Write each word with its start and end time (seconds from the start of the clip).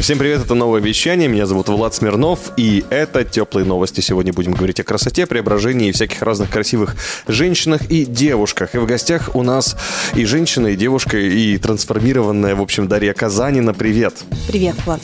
Всем 0.00 0.18
привет, 0.18 0.42
это 0.44 0.54
новое 0.54 0.80
вещание. 0.80 1.28
Меня 1.28 1.46
зовут 1.46 1.68
Влад 1.68 1.94
Смирнов, 1.94 2.52
и 2.56 2.84
это 2.90 3.22
теплые 3.24 3.64
новости. 3.64 4.00
Сегодня 4.00 4.32
будем 4.32 4.52
говорить 4.52 4.80
о 4.80 4.82
красоте, 4.82 5.26
преображении 5.26 5.88
и 5.88 5.92
всяких 5.92 6.20
разных 6.22 6.50
красивых 6.50 6.96
женщинах 7.28 7.82
и 7.90 8.04
девушках. 8.04 8.74
И 8.74 8.78
в 8.78 8.86
гостях 8.86 9.34
у 9.34 9.42
нас 9.42 9.76
и 10.14 10.24
женщина, 10.24 10.68
и 10.68 10.76
девушка, 10.76 11.16
и 11.18 11.56
трансформированная, 11.58 12.54
в 12.56 12.62
общем, 12.62 12.88
Дарья 12.88 13.12
Казанина. 13.12 13.72
Привет. 13.72 14.14
Привет, 14.48 14.74
Влад. 14.84 15.00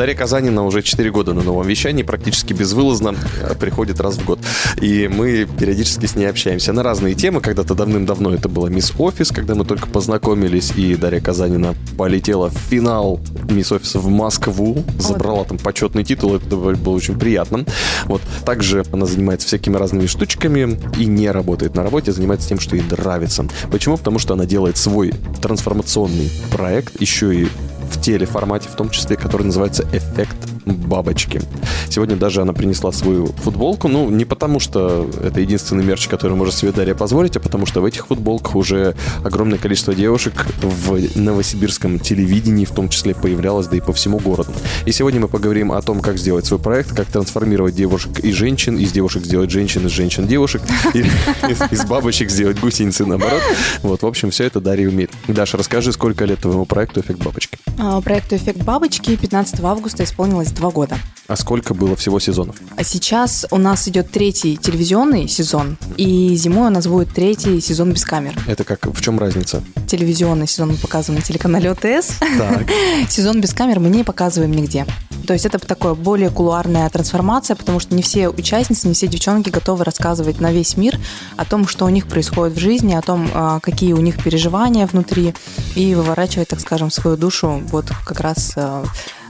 Дарья 0.00 0.14
Казанина 0.14 0.64
уже 0.64 0.80
4 0.80 1.10
года 1.10 1.34
на 1.34 1.42
новом 1.42 1.66
вещании, 1.66 2.02
практически 2.02 2.54
безвылазно 2.54 3.14
э, 3.42 3.54
приходит 3.54 4.00
раз 4.00 4.16
в 4.16 4.24
год. 4.24 4.38
И 4.80 5.08
мы 5.08 5.46
периодически 5.58 6.06
с 6.06 6.16
ней 6.16 6.24
общаемся 6.24 6.72
на 6.72 6.82
разные 6.82 7.14
темы. 7.14 7.42
Когда-то 7.42 7.74
давным-давно 7.74 8.32
это 8.32 8.48
была 8.48 8.70
Мисс 8.70 8.94
Офис, 8.96 9.28
когда 9.28 9.54
мы 9.54 9.66
только 9.66 9.88
познакомились, 9.88 10.72
и 10.74 10.96
Дарья 10.96 11.20
Казанина 11.20 11.74
полетела 11.98 12.48
в 12.48 12.54
финал 12.54 13.20
Мисс 13.50 13.72
Офиса 13.72 13.98
в 13.98 14.08
Москву, 14.08 14.82
забрала 14.98 15.44
там 15.44 15.58
почетный 15.58 16.02
титул, 16.02 16.36
это 16.36 16.56
было 16.56 16.94
очень 16.94 17.18
приятно. 17.18 17.66
Вот. 18.06 18.22
Также 18.46 18.86
она 18.92 19.04
занимается 19.04 19.48
всякими 19.48 19.76
разными 19.76 20.06
штучками 20.06 20.80
и 20.98 21.04
не 21.04 21.30
работает 21.30 21.74
на 21.74 21.82
работе, 21.82 22.10
занимается 22.12 22.48
тем, 22.48 22.58
что 22.58 22.74
ей 22.74 22.84
нравится. 22.90 23.46
Почему? 23.70 23.98
Потому 23.98 24.18
что 24.18 24.32
она 24.32 24.46
делает 24.46 24.78
свой 24.78 25.12
трансформационный 25.42 26.30
проект, 26.50 26.98
еще 27.02 27.34
и 27.34 27.48
в 27.90 28.00
телеформате, 28.00 28.68
в 28.68 28.76
том 28.76 28.90
числе, 28.90 29.16
который 29.16 29.44
называется 29.44 29.84
«Эффект 29.92 30.49
бабочки». 30.64 31.40
Сегодня 31.88 32.16
даже 32.16 32.42
она 32.42 32.52
принесла 32.52 32.92
свою 32.92 33.26
футболку, 33.26 33.88
ну, 33.88 34.10
не 34.10 34.24
потому 34.24 34.60
что 34.60 35.08
это 35.22 35.40
единственный 35.40 35.84
мерч, 35.84 36.08
который 36.08 36.36
может 36.36 36.54
себе 36.54 36.72
Дарья 36.72 36.94
позволить, 36.94 37.36
а 37.36 37.40
потому 37.40 37.66
что 37.66 37.80
в 37.80 37.84
этих 37.84 38.06
футболках 38.06 38.54
уже 38.54 38.94
огромное 39.24 39.58
количество 39.58 39.94
девушек 39.94 40.46
в 40.62 41.18
новосибирском 41.18 41.98
телевидении 41.98 42.64
в 42.64 42.72
том 42.72 42.88
числе 42.88 43.14
появлялось, 43.14 43.66
да 43.66 43.76
и 43.76 43.80
по 43.80 43.92
всему 43.92 44.18
городу. 44.18 44.52
И 44.86 44.92
сегодня 44.92 45.20
мы 45.20 45.28
поговорим 45.28 45.72
о 45.72 45.82
том, 45.82 46.00
как 46.00 46.18
сделать 46.18 46.46
свой 46.46 46.60
проект, 46.60 46.94
как 46.94 47.06
трансформировать 47.06 47.74
девушек 47.74 48.20
и 48.20 48.32
женщин, 48.32 48.78
из 48.78 48.92
девушек 48.92 49.24
сделать 49.24 49.50
женщин, 49.50 49.86
из 49.86 49.90
женщин 49.90 50.26
девушек, 50.26 50.62
из 50.94 51.84
бабочек 51.84 52.30
сделать 52.30 52.60
гусеницы 52.60 53.04
наоборот. 53.04 53.42
Вот, 53.82 54.02
в 54.02 54.06
общем, 54.06 54.30
все 54.30 54.44
это 54.44 54.60
Дарья 54.60 54.88
умеет. 54.88 55.10
Даша, 55.28 55.56
расскажи, 55.56 55.92
сколько 55.92 56.24
лет 56.24 56.40
твоему 56.40 56.64
проекту 56.64 57.00
«Эффект 57.00 57.22
бабочки»? 57.22 57.58
А, 57.78 58.00
Проекту 58.00 58.36
«Эффект 58.36 58.62
бабочки» 58.62 59.16
15 59.16 59.60
августа 59.60 60.04
исполнилось 60.04 60.49
два 60.54 60.70
года. 60.70 60.98
А 61.30 61.36
сколько 61.36 61.74
было 61.74 61.94
всего 61.94 62.18
сезонов? 62.18 62.56
А 62.76 62.82
сейчас 62.82 63.46
у 63.52 63.58
нас 63.58 63.86
идет 63.86 64.10
третий 64.10 64.56
телевизионный 64.56 65.28
сезон, 65.28 65.78
и 65.96 66.34
зимой 66.34 66.68
у 66.68 66.70
нас 66.70 66.88
будет 66.88 67.14
третий 67.14 67.60
сезон 67.60 67.92
без 67.92 68.04
камер. 68.04 68.34
Это 68.48 68.64
как, 68.64 68.86
в 68.86 69.00
чем 69.00 69.18
разница? 69.18 69.62
Телевизионный 69.86 70.48
сезон 70.48 70.70
мы 70.70 70.76
показываем 70.76 71.20
на 71.20 71.24
телеканале 71.24 71.70
ОТС. 71.70 72.14
Так. 72.18 72.66
Сезон 73.08 73.40
без 73.40 73.54
камер 73.54 73.78
мы 73.78 73.90
не 73.90 74.02
показываем 74.02 74.50
нигде. 74.50 74.86
То 75.26 75.34
есть 75.34 75.46
это 75.46 75.60
такое 75.60 75.94
более 75.94 76.30
кулуарная 76.30 76.88
трансформация, 76.90 77.54
потому 77.54 77.78
что 77.78 77.94
не 77.94 78.02
все 78.02 78.28
участницы, 78.28 78.88
не 78.88 78.94
все 78.94 79.06
девчонки 79.06 79.50
готовы 79.50 79.84
рассказывать 79.84 80.40
на 80.40 80.50
весь 80.50 80.76
мир 80.76 80.98
о 81.36 81.44
том, 81.44 81.68
что 81.68 81.84
у 81.84 81.88
них 81.88 82.08
происходит 82.08 82.56
в 82.56 82.60
жизни, 82.60 82.94
о 82.94 83.02
том, 83.02 83.30
а, 83.32 83.60
какие 83.60 83.92
у 83.92 84.00
них 84.00 84.20
переживания 84.20 84.88
внутри, 84.88 85.34
и 85.76 85.94
выворачивать, 85.94 86.48
так 86.48 86.58
скажем, 86.58 86.90
свою 86.90 87.16
душу 87.16 87.62
вот 87.70 87.86
как 88.04 88.18
раз 88.18 88.54
а, 88.56 88.84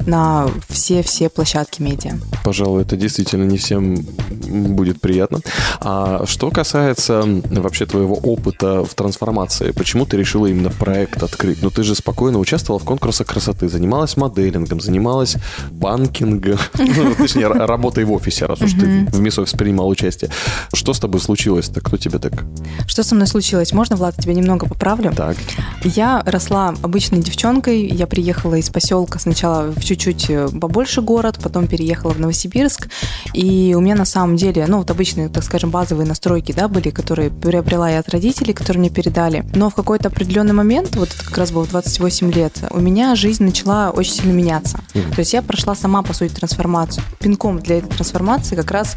на 0.07 0.49
все-все 0.69 1.29
площадки 1.29 1.83
медиа. 1.83 2.13
Пожалуй, 2.45 2.83
это 2.83 2.97
действительно 2.97 3.45
не 3.45 3.59
всем 3.59 3.97
будет 4.31 5.01
приятно. 5.01 5.41
А 5.81 6.25
что 6.27 6.51
касается 6.51 7.23
вообще 7.51 7.87
твоего 7.87 8.15
опыта 8.17 8.85
в 8.85 8.95
трансформации, 8.95 9.73
почему 9.73 10.07
ты 10.07 10.17
решила 10.17 10.47
именно 10.47 10.71
проект 10.71 11.23
открыть? 11.23 11.63
Ну, 11.63 11.71
ты 11.71 11.83
же 11.83 11.95
спокойно 11.95 12.39
участвовала 12.39 12.81
в 12.81 12.85
конкурсах 12.85 13.27
красоты, 13.27 13.69
занималась 13.69 14.17
моделингом, 14.17 14.81
занималась 14.81 15.37
банкингом, 15.71 16.59
ну, 16.79 17.15
точнее, 17.15 17.49
работой 17.49 18.05
в 18.05 18.13
офисе, 18.13 18.47
раз 18.47 18.61
уж 18.61 18.73
ты 18.73 19.07
в 19.07 19.21
Мисс 19.21 19.39
Офис 19.39 19.53
принимал 19.53 19.89
участие. 19.89 20.31
Что 20.73 20.95
с 20.95 21.01
тобой 21.01 21.21
случилось-то? 21.21 21.81
Кто 21.81 21.97
тебе 21.97 22.19
так? 22.19 22.45
Что 22.87 23.03
со 23.03 23.15
мной 23.15 23.27
случилось? 23.27 23.73
Можно, 23.73 23.97
Влад, 23.97 24.17
тебя 24.17 24.35
немного 24.35 24.67
поправлю? 24.67 25.13
Так. 25.13 25.37
Я 25.85 26.23
росла 26.27 26.75
обычной 26.83 27.21
девчонкой. 27.21 27.87
Я 27.87 28.07
приехала 28.07 28.55
из 28.55 28.71
поселка 28.71 29.19
сначала 29.19 29.73
в 29.73 29.85
чуть-чуть 29.91 30.31
э, 30.31 30.49
побольше 30.49 31.03
город, 31.03 31.41
потом 31.43 31.67
переехала 31.67 32.13
в 32.13 32.21
Новосибирск. 32.21 32.89
И 33.33 33.75
у 33.77 33.81
меня 33.81 33.97
на 33.97 34.05
самом 34.05 34.37
деле, 34.37 34.65
ну, 34.69 34.79
вот 34.79 34.91
обычные, 34.91 35.29
так 35.29 35.43
скажем, 35.43 35.71
базовые 35.71 36.07
настройки, 36.07 36.53
да, 36.53 36.69
были, 36.69 36.91
которые 36.91 37.31
приобрела 37.31 37.91
я 37.91 37.99
от 37.99 38.09
родителей, 38.09 38.53
которые 38.53 38.81
мне 38.81 38.91
передали. 38.91 39.45
Но 39.53 39.69
в 39.69 39.75
какой-то 39.75 40.09
определенный 40.09 40.53
момент, 40.53 40.95
вот 40.95 41.09
это 41.09 41.25
как 41.25 41.37
раз 41.39 41.51
было 41.51 41.65
в 41.65 41.71
28 41.71 42.33
лет, 42.33 42.53
у 42.71 42.79
меня 42.79 43.17
жизнь 43.17 43.43
начала 43.43 43.91
очень 43.91 44.13
сильно 44.13 44.33
меняться. 44.33 44.79
То 44.93 45.19
есть 45.19 45.33
я 45.33 45.43
прошла 45.43 45.75
сама, 45.75 46.03
по 46.03 46.13
сути, 46.13 46.33
трансформацию. 46.33 47.03
Пинком 47.19 47.59
для 47.59 47.79
этой 47.79 47.89
трансформации 47.89 48.55
как 48.55 48.71
раз 48.71 48.97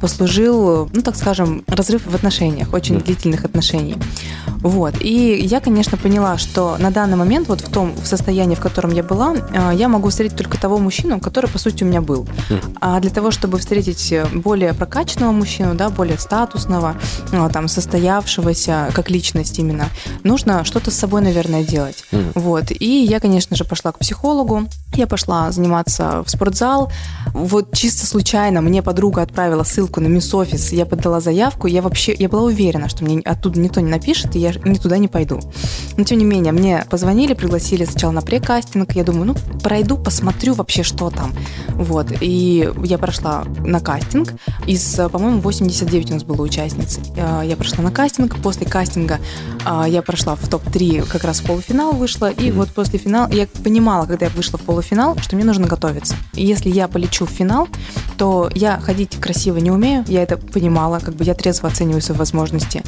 послужил, 0.00 0.90
ну, 0.92 1.02
так 1.02 1.14
скажем, 1.14 1.62
разрыв 1.68 2.04
в 2.04 2.14
отношениях, 2.14 2.72
очень 2.72 2.98
длительных 2.98 3.44
отношений. 3.44 3.96
Вот. 4.62 4.94
И 5.00 5.40
я, 5.42 5.60
конечно, 5.60 5.98
поняла, 5.98 6.38
что 6.38 6.76
на 6.78 6.90
данный 6.90 7.16
момент, 7.16 7.48
вот 7.48 7.60
в 7.60 7.70
том 7.70 7.94
в 7.94 8.06
состоянии, 8.06 8.54
в 8.54 8.60
котором 8.60 8.92
я 8.92 9.02
была, 9.02 9.34
э, 9.34 9.72
я 9.74 9.88
могу 9.88 10.08
встретить 10.08 10.36
только 10.36 10.58
того 10.60 10.78
мужчину, 10.78 11.20
который, 11.20 11.50
по 11.50 11.58
сути, 11.58 11.84
у 11.84 11.86
меня 11.86 12.00
был. 12.00 12.26
А 12.80 13.00
для 13.00 13.10
того, 13.10 13.30
чтобы 13.30 13.58
встретить 13.58 14.14
более 14.32 14.72
прокачанного 14.72 15.32
мужчину, 15.32 15.74
да, 15.74 15.88
более 15.90 16.18
статусного, 16.18 16.96
э, 17.32 17.50
там, 17.52 17.68
состоявшегося, 17.68 18.90
как 18.94 19.10
личность 19.10 19.58
именно, 19.58 19.86
нужно 20.22 20.64
что-то 20.64 20.90
с 20.90 20.94
собой, 20.94 21.22
наверное, 21.22 21.64
делать. 21.64 22.04
Вот. 22.34 22.70
И 22.70 23.04
я, 23.04 23.20
конечно 23.20 23.56
же, 23.56 23.64
пошла 23.64 23.92
к 23.92 23.98
психологу, 23.98 24.64
я 24.94 25.06
пошла 25.06 25.50
заниматься 25.50 26.22
в 26.24 26.30
спортзал. 26.30 26.92
Вот 27.34 27.74
чисто 27.74 28.06
случайно 28.06 28.60
мне 28.60 28.82
подруга 28.82 29.22
отправила 29.22 29.62
ссылку 29.64 30.00
на 30.00 30.06
Мисс 30.06 30.32
Офис, 30.34 30.72
я 30.72 30.84
подала 30.84 31.20
заявку, 31.20 31.66
я 31.66 31.80
вообще, 31.80 32.14
я 32.18 32.28
была 32.28 32.42
уверена, 32.42 32.88
что 32.88 33.04
мне 33.04 33.20
оттуда 33.20 33.58
никто 33.58 33.80
не 33.80 33.90
напишет, 33.90 34.36
и 34.36 34.38
я 34.38 34.52
ни 34.64 34.74
туда 34.74 34.98
не 34.98 35.08
пойду. 35.08 35.40
Но 35.96 36.04
тем 36.04 36.18
не 36.18 36.24
менее, 36.24 36.52
мне 36.52 36.84
позвонили, 36.90 37.32
пригласили 37.32 37.84
сначала 37.84 38.12
на 38.12 38.20
прекастинг, 38.20 38.92
я 38.92 39.04
думаю, 39.04 39.26
ну, 39.26 39.58
пройду, 39.60 39.96
посмотрю 39.96 40.54
вообще, 40.54 40.82
что 40.82 41.10
там. 41.10 41.32
Вот, 41.68 42.08
и 42.20 42.70
я 42.84 42.98
прошла 42.98 43.44
на 43.64 43.80
кастинг, 43.80 44.34
из, 44.66 45.00
по-моему, 45.10 45.40
89 45.40 46.10
у 46.10 46.14
нас 46.14 46.24
было 46.24 46.42
участниц. 46.42 46.98
Э, 47.16 47.42
Я 47.44 47.56
прошла 47.56 47.82
на 47.82 47.90
кастинг, 47.90 48.36
после 48.42 48.66
кастинга 48.66 49.18
э, 49.64 49.84
я 49.88 50.02
прошла 50.02 50.36
в 50.36 50.46
топ-3, 50.48 51.08
как 51.08 51.24
раз 51.24 51.40
в 51.40 51.46
полуфинал 51.46 51.92
вышла, 51.92 52.30
и 52.30 52.50
вот 52.50 52.68
после 52.68 52.98
финала, 52.98 53.30
я 53.32 53.46
понимала, 53.64 54.06
когда 54.06 54.26
я 54.26 54.32
вышла 54.32 54.58
в 54.58 54.62
полуфинал, 54.62 55.16
что 55.18 55.36
мне 55.36 55.44
нужно 55.44 55.66
готовиться. 55.66 56.14
И 56.34 56.44
если 56.44 56.68
я 56.68 56.88
полечу 56.88 57.21
в 57.26 57.30
финал, 57.30 57.68
то 58.16 58.50
я 58.54 58.78
ходить 58.80 59.16
красиво 59.20 59.58
не 59.58 59.70
умею, 59.70 60.04
я 60.08 60.22
это 60.22 60.36
понимала, 60.36 60.98
как 60.98 61.14
бы 61.14 61.24
я 61.24 61.34
трезво 61.34 61.68
оцениваю 61.68 62.02
свои 62.02 62.18
возможности. 62.18 62.82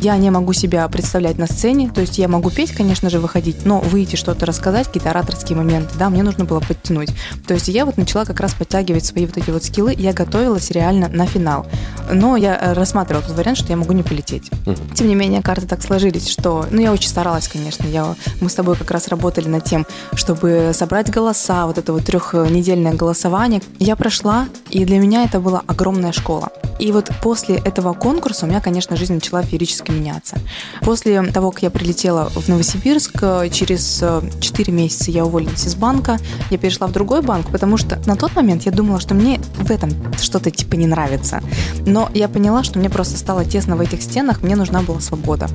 Я 0.00 0.16
не 0.16 0.30
могу 0.30 0.52
себя 0.52 0.86
представлять 0.86 1.38
на 1.38 1.48
сцене, 1.48 1.90
то 1.92 2.00
есть 2.00 2.18
я 2.18 2.28
могу 2.28 2.50
петь, 2.50 2.70
конечно 2.70 3.10
же, 3.10 3.18
выходить, 3.18 3.64
но 3.66 3.80
выйти 3.80 4.14
что-то 4.14 4.46
рассказать, 4.46 4.86
какие-то 4.86 5.10
ораторские 5.10 5.58
моменты, 5.58 5.92
да, 5.98 6.08
мне 6.08 6.22
нужно 6.22 6.44
было 6.44 6.60
подтянуть. 6.60 7.10
То 7.48 7.54
есть 7.54 7.66
я 7.66 7.84
вот 7.84 7.96
начала 7.96 8.24
как 8.24 8.38
раз 8.38 8.54
подтягивать 8.54 9.04
свои 9.04 9.26
вот 9.26 9.36
эти 9.36 9.50
вот 9.50 9.64
скиллы, 9.64 9.92
я 9.98 10.12
готовилась 10.12 10.70
реально 10.70 11.08
на 11.08 11.26
финал. 11.26 11.66
Но 12.12 12.36
я 12.36 12.56
э, 12.56 12.72
рассматривала 12.74 13.24
тот 13.24 13.36
вариант, 13.36 13.58
что 13.58 13.70
я 13.70 13.76
могу 13.76 13.92
не 13.92 14.04
полететь. 14.04 14.50
Тем 14.94 15.08
не 15.08 15.16
менее, 15.16 15.42
карты 15.42 15.66
так 15.66 15.82
сложились, 15.82 16.28
что, 16.28 16.66
ну, 16.70 16.80
я 16.80 16.92
очень 16.92 17.08
старалась, 17.08 17.48
конечно, 17.48 17.84
я, 17.86 18.14
мы 18.40 18.48
с 18.50 18.54
тобой 18.54 18.76
как 18.76 18.92
раз 18.92 19.08
работали 19.08 19.48
над 19.48 19.64
тем, 19.64 19.84
чтобы 20.14 20.70
собрать 20.74 21.10
голоса, 21.10 21.66
вот 21.66 21.76
это 21.78 21.92
вот 21.92 22.04
трехнедельное 22.04 22.94
голосование. 22.94 23.60
Я 23.78 23.96
прошла, 23.96 24.48
и 24.70 24.84
для 24.84 24.98
меня 24.98 25.24
это 25.24 25.40
была 25.40 25.62
огромная 25.66 26.12
школа. 26.12 26.50
И 26.78 26.92
вот 26.92 27.10
после 27.22 27.56
этого 27.56 27.92
конкурса 27.92 28.46
у 28.46 28.48
меня, 28.48 28.60
конечно, 28.60 28.96
жизнь 28.96 29.14
начала 29.14 29.42
феерически 29.42 29.90
меняться. 29.90 30.38
После 30.82 31.20
того, 31.22 31.50
как 31.50 31.62
я 31.62 31.70
прилетела 31.70 32.28
в 32.30 32.48
Новосибирск, 32.48 33.16
э, 33.20 33.48
через 33.50 34.02
4 34.40 34.72
месяца 34.72 35.10
я 35.10 35.24
уволилась 35.24 35.66
из 35.66 35.74
банка, 35.74 36.18
я 36.50 36.58
перешла 36.58 36.86
в 36.86 36.92
другой 36.92 37.22
банк, 37.22 37.50
потому 37.50 37.76
что 37.76 38.00
на 38.06 38.16
тот 38.16 38.36
момент 38.36 38.62
я 38.62 38.72
думала, 38.72 39.00
что 39.00 39.14
мне 39.14 39.40
в 39.56 39.70
этом 39.70 39.90
что-то 40.20 40.50
типа 40.50 40.76
не 40.76 40.86
нравится. 40.86 41.42
Но 41.86 42.10
я 42.14 42.28
поняла, 42.28 42.62
что 42.62 42.78
мне 42.78 42.90
просто 42.90 43.18
стало 43.18 43.44
тесно 43.44 43.76
в 43.76 43.80
этих 43.80 44.02
стенах, 44.02 44.42
мне 44.42 44.54
нужна 44.54 44.82
была 44.82 45.00
свобода. 45.00 45.48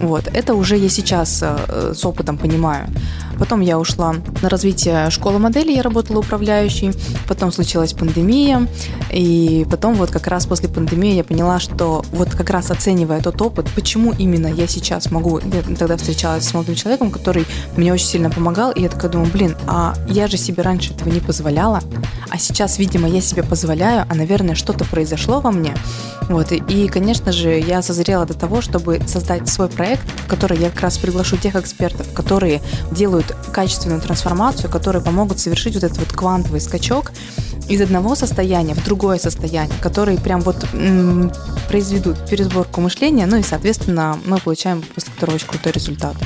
Вот. 0.00 0.28
Это 0.32 0.54
уже 0.54 0.76
я 0.76 0.88
сейчас 0.88 1.40
э, 1.42 1.92
с 1.94 2.04
опытом 2.04 2.38
понимаю. 2.38 2.88
Потом 3.38 3.60
я 3.60 3.78
ушла 3.78 4.14
на 4.42 4.48
развитие 4.48 5.10
школы 5.10 5.38
моделей, 5.38 5.76
я 5.76 5.82
работала 5.82 6.18
управляющей. 6.18 6.92
Потом 7.26 7.52
случилась 7.52 7.92
пандемия, 7.92 8.66
И 9.12 9.66
потом 9.70 9.94
вот 9.94 10.10
как 10.10 10.26
раз 10.26 10.46
после 10.46 10.68
пандемии 10.68 11.14
я 11.14 11.24
поняла, 11.24 11.58
что 11.58 12.04
вот 12.12 12.30
как 12.30 12.50
раз 12.50 12.70
оценивая 12.70 13.20
тот 13.20 13.40
опыт, 13.40 13.66
почему 13.74 14.12
именно 14.12 14.46
я 14.46 14.66
сейчас 14.66 15.10
могу... 15.10 15.38
Я 15.38 15.62
тогда 15.76 15.96
встречалась 15.96 16.44
с 16.44 16.54
молодым 16.54 16.74
человеком, 16.74 17.10
который 17.10 17.46
мне 17.76 17.92
очень 17.92 18.06
сильно 18.06 18.30
помогал, 18.30 18.72
и 18.72 18.82
я 18.82 18.88
такая 18.88 19.10
думаю, 19.10 19.30
блин, 19.30 19.56
а 19.66 19.94
я 20.08 20.26
же 20.26 20.36
себе 20.36 20.62
раньше 20.62 20.94
этого 20.94 21.08
не 21.08 21.20
позволяла, 21.20 21.82
а 22.30 22.38
сейчас, 22.38 22.78
видимо, 22.78 23.08
я 23.08 23.20
себе 23.20 23.42
позволяю, 23.42 24.04
а, 24.08 24.14
наверное, 24.14 24.54
что-то 24.54 24.84
произошло 24.84 25.40
во 25.40 25.50
мне. 25.50 25.74
Вот, 26.28 26.52
и, 26.52 26.56
и, 26.56 26.88
конечно 26.88 27.32
же, 27.32 27.58
я 27.58 27.80
созрела 27.80 28.26
до 28.26 28.34
того, 28.34 28.60
чтобы 28.60 29.00
создать 29.06 29.48
свой 29.48 29.68
проект, 29.68 30.02
в 30.24 30.26
который 30.26 30.58
я 30.58 30.70
как 30.70 30.82
раз 30.82 30.98
приглашу 30.98 31.36
тех 31.36 31.56
экспертов, 31.56 32.12
которые 32.12 32.60
делают 32.90 33.27
качественную 33.52 34.00
трансформацию, 34.00 34.70
которые 34.70 35.02
помогут 35.02 35.40
совершить 35.40 35.74
вот 35.74 35.84
этот 35.84 35.98
вот 35.98 36.12
квантовый 36.12 36.60
скачок 36.60 37.12
из 37.68 37.80
одного 37.80 38.14
состояния 38.14 38.74
в 38.74 38.84
другое 38.84 39.18
состояние, 39.18 39.76
которые 39.80 40.18
прям 40.18 40.40
вот 40.40 40.66
м, 40.72 41.30
произведут 41.68 42.28
пересборку 42.28 42.80
мышления, 42.80 43.26
ну 43.26 43.36
и, 43.36 43.42
соответственно, 43.42 44.18
мы 44.24 44.38
получаем 44.38 44.82
после 44.94 45.12
которого 45.12 45.36
очень 45.36 45.48
крутой 45.48 45.72
результат. 45.72 46.16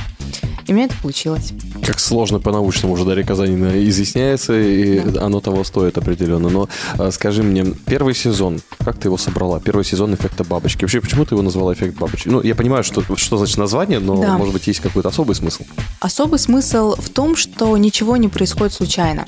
И 0.67 0.71
у 0.71 0.75
меня 0.75 0.85
это 0.85 0.95
получилось. 1.01 1.51
Как 1.85 1.99
сложно 1.99 2.39
по-научному 2.39 2.93
уже 2.93 3.03
Дарья 3.03 3.23
Казанина 3.25 3.83
изъясняется, 3.89 4.53
и 4.59 4.99
Да. 4.99 5.25
оно 5.25 5.41
того 5.41 5.63
стоит 5.63 5.97
определенно. 5.97 6.49
Но 6.49 6.69
а, 6.97 7.11
скажи 7.11 7.43
мне, 7.43 7.65
первый 7.85 8.15
сезон, 8.15 8.61
как 8.83 8.97
ты 8.97 9.09
его 9.09 9.17
собрала? 9.17 9.59
Первый 9.59 9.83
сезон 9.83 10.13
«Эффекта 10.15 10.43
бабочки». 10.45 10.85
Вообще, 10.85 11.01
почему 11.01 11.25
ты 11.25 11.35
его 11.35 11.41
назвала 11.41 11.73
«Эффект 11.73 11.97
бабочки»? 11.97 12.29
Ну, 12.29 12.41
я 12.41 12.55
понимаю, 12.55 12.83
что, 12.85 13.03
что 13.17 13.37
значит 13.37 13.57
название, 13.57 13.99
но, 13.99 14.15
Да. 14.21 14.37
может 14.37 14.53
быть, 14.53 14.65
есть 14.67 14.79
какой-то 14.79 15.09
особый 15.09 15.35
смысл. 15.35 15.63
Особый 15.99 16.39
смысл 16.39 16.95
в 16.97 17.09
том, 17.09 17.35
что 17.35 17.75
ничего 17.77 18.15
не 18.17 18.29
происходит 18.29 18.73
случайно. 18.73 19.25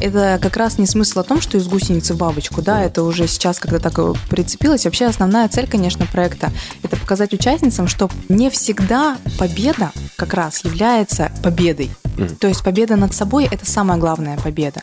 Это 0.00 0.38
как 0.40 0.56
раз 0.56 0.78
не 0.78 0.86
смысл 0.86 1.20
о 1.20 1.24
том, 1.24 1.40
что 1.40 1.58
из 1.58 1.66
гусеницы 1.66 2.14
в 2.14 2.16
бабочку, 2.16 2.62
да, 2.62 2.82
это 2.82 3.02
уже 3.02 3.26
сейчас 3.26 3.58
когда 3.58 3.78
так 3.78 3.98
прицепилось. 4.28 4.84
Вообще 4.84 5.06
основная 5.06 5.48
цель, 5.48 5.66
конечно, 5.66 6.06
проекта– 6.06 6.50
это 6.82 6.96
показать 6.96 7.32
участницам, 7.32 7.88
что 7.88 8.08
не 8.28 8.50
всегда 8.50 9.16
победа 9.38 9.90
как 10.16 10.34
раз 10.34 10.64
является 10.64 11.32
победой. 11.42 11.71
7. 11.72 12.01
То 12.40 12.48
есть 12.48 12.62
победа 12.62 12.96
над 12.96 13.14
собой– 13.14 13.48
это 13.50 13.68
самая 13.70 13.98
главная 13.98 14.36
победа. 14.38 14.80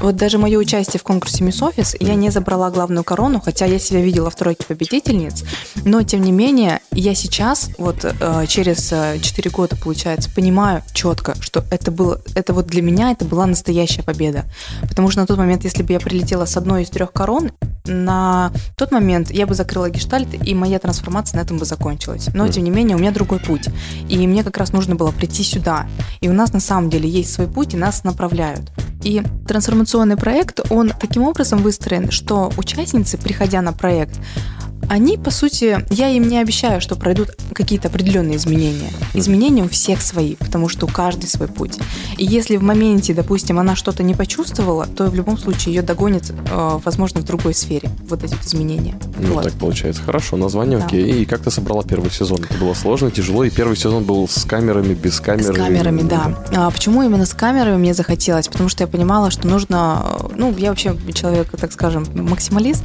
Вот 0.00 0.16
даже 0.16 0.38
мое 0.38 0.58
участие 0.58 1.00
в 1.00 1.02
конкурсе 1.02 1.42
Miss 1.42 1.60
Office, 1.60 1.96
я 2.00 2.14
не 2.14 2.30
забрала 2.30 2.70
главную 2.70 3.02
корону, 3.02 3.40
хотя 3.40 3.64
я 3.64 3.78
себя 3.78 4.02
видела 4.02 4.30
в 4.30 4.36
тройке 4.36 4.66
победительниц, 4.66 5.44
но 5.84 6.02
тем 6.02 6.20
не 6.20 6.32
менее 6.32 6.80
я 6.92 7.14
сейчас, 7.14 7.70
вот 7.78 8.04
э, 8.04 8.44
через 8.46 8.88
4 8.88 9.50
года, 9.50 9.76
получается, 9.76 10.30
понимаю 10.30 10.82
четко, 10.92 11.34
что 11.40 11.64
это 11.70 11.90
было, 11.90 12.20
это 12.34 12.52
вот 12.52 12.66
для 12.66 12.82
меня 12.82 13.10
это 13.10 13.24
была 13.24 13.46
настоящая 13.46 14.02
победа. 14.02 14.44
Потому 14.82 15.10
что 15.10 15.20
на 15.20 15.26
тот 15.26 15.38
момент, 15.38 15.64
если 15.64 15.82
бы 15.82 15.92
я 15.92 16.00
прилетела 16.00 16.44
с 16.44 16.56
одной 16.56 16.82
из 16.82 16.90
трех 16.90 17.12
корон, 17.12 17.50
на 17.88 18.52
тот 18.76 18.90
момент 18.90 19.30
я 19.30 19.46
бы 19.46 19.54
закрыла 19.54 19.90
гештальт, 19.90 20.28
и 20.46 20.54
моя 20.54 20.78
трансформация 20.78 21.38
на 21.38 21.44
этом 21.44 21.58
бы 21.58 21.64
закончилась. 21.64 22.28
Но, 22.34 22.48
тем 22.48 22.64
не 22.64 22.70
менее, 22.70 22.96
у 22.96 23.00
меня 23.00 23.12
другой 23.12 23.38
путь. 23.38 23.68
И 24.08 24.26
мне 24.26 24.42
как 24.44 24.56
раз 24.56 24.72
нужно 24.72 24.96
было 24.96 25.10
прийти 25.10 25.42
сюда. 25.42 25.86
И 26.20 26.28
у 26.28 26.32
нас 26.32 26.52
на 26.52 26.60
самом 26.66 26.90
деле 26.90 27.08
есть 27.08 27.32
свой 27.32 27.46
путь, 27.46 27.74
и 27.74 27.76
нас 27.76 28.04
направляют. 28.04 28.72
И 29.02 29.22
трансформационный 29.46 30.16
проект, 30.16 30.60
он 30.70 30.92
таким 31.00 31.22
образом 31.22 31.60
выстроен, 31.60 32.10
что 32.10 32.50
участницы, 32.56 33.18
приходя 33.18 33.62
на 33.62 33.72
проект, 33.72 34.18
они, 34.88 35.16
по 35.18 35.30
сути, 35.30 35.84
я 35.90 36.08
им 36.08 36.28
не 36.28 36.38
обещаю, 36.38 36.80
что 36.80 36.96
пройдут 36.96 37.30
какие-то 37.52 37.88
определенные 37.88 38.36
изменения. 38.36 38.90
Изменения 39.14 39.62
у 39.64 39.68
всех 39.68 40.02
свои, 40.02 40.36
потому 40.36 40.68
что 40.68 40.86
у 40.86 40.88
каждой 40.88 41.26
свой 41.28 41.48
путь. 41.48 41.78
И 42.18 42.24
если 42.24 42.56
в 42.56 42.62
моменте, 42.62 43.14
допустим, 43.14 43.58
она 43.58 43.76
что-то 43.76 44.02
не 44.02 44.14
почувствовала, 44.14 44.86
то 44.86 45.06
в 45.10 45.14
любом 45.14 45.38
случае 45.38 45.74
ее 45.76 45.82
догонит, 45.82 46.30
э, 46.50 46.78
возможно, 46.84 47.20
в 47.20 47.24
другой 47.24 47.54
сфере 47.54 47.88
вот 48.08 48.22
эти 48.24 48.34
изменения. 48.44 48.98
Ну, 49.18 49.34
Вот. 49.34 49.44
так 49.44 49.52
получается. 49.54 50.02
Хорошо, 50.02 50.36
название 50.36 50.78
Да. 50.78 50.86
окей. 50.86 51.22
И 51.22 51.24
как 51.24 51.40
ты 51.40 51.50
собрала 51.50 51.82
первый 51.82 52.10
сезон? 52.10 52.38
Это 52.48 52.58
было 52.58 52.74
сложно, 52.74 53.10
тяжело, 53.10 53.44
и 53.44 53.50
первый 53.50 53.76
сезон 53.76 54.04
был 54.04 54.28
с 54.28 54.44
камерами, 54.44 54.94
без 54.94 55.20
камер. 55.20 55.52
С 55.54 55.56
камерами, 55.56 56.02
да. 56.02 56.38
А 56.54 56.70
почему 56.70 57.02
именно 57.02 57.26
с 57.26 57.34
камерами 57.34 57.76
мне 57.76 57.94
захотелось? 57.94 58.48
Потому 58.48 58.68
что 58.68 58.82
я 58.84 58.86
понимала, 58.88 59.30
что 59.30 59.46
нужно... 59.48 60.04
э, 60.30 60.34
Ну, 60.36 60.54
я 60.58 60.70
вообще 60.70 60.94
человек, 61.14 61.48
так 61.58 61.72
скажем, 61.72 62.06
максималист. 62.14 62.84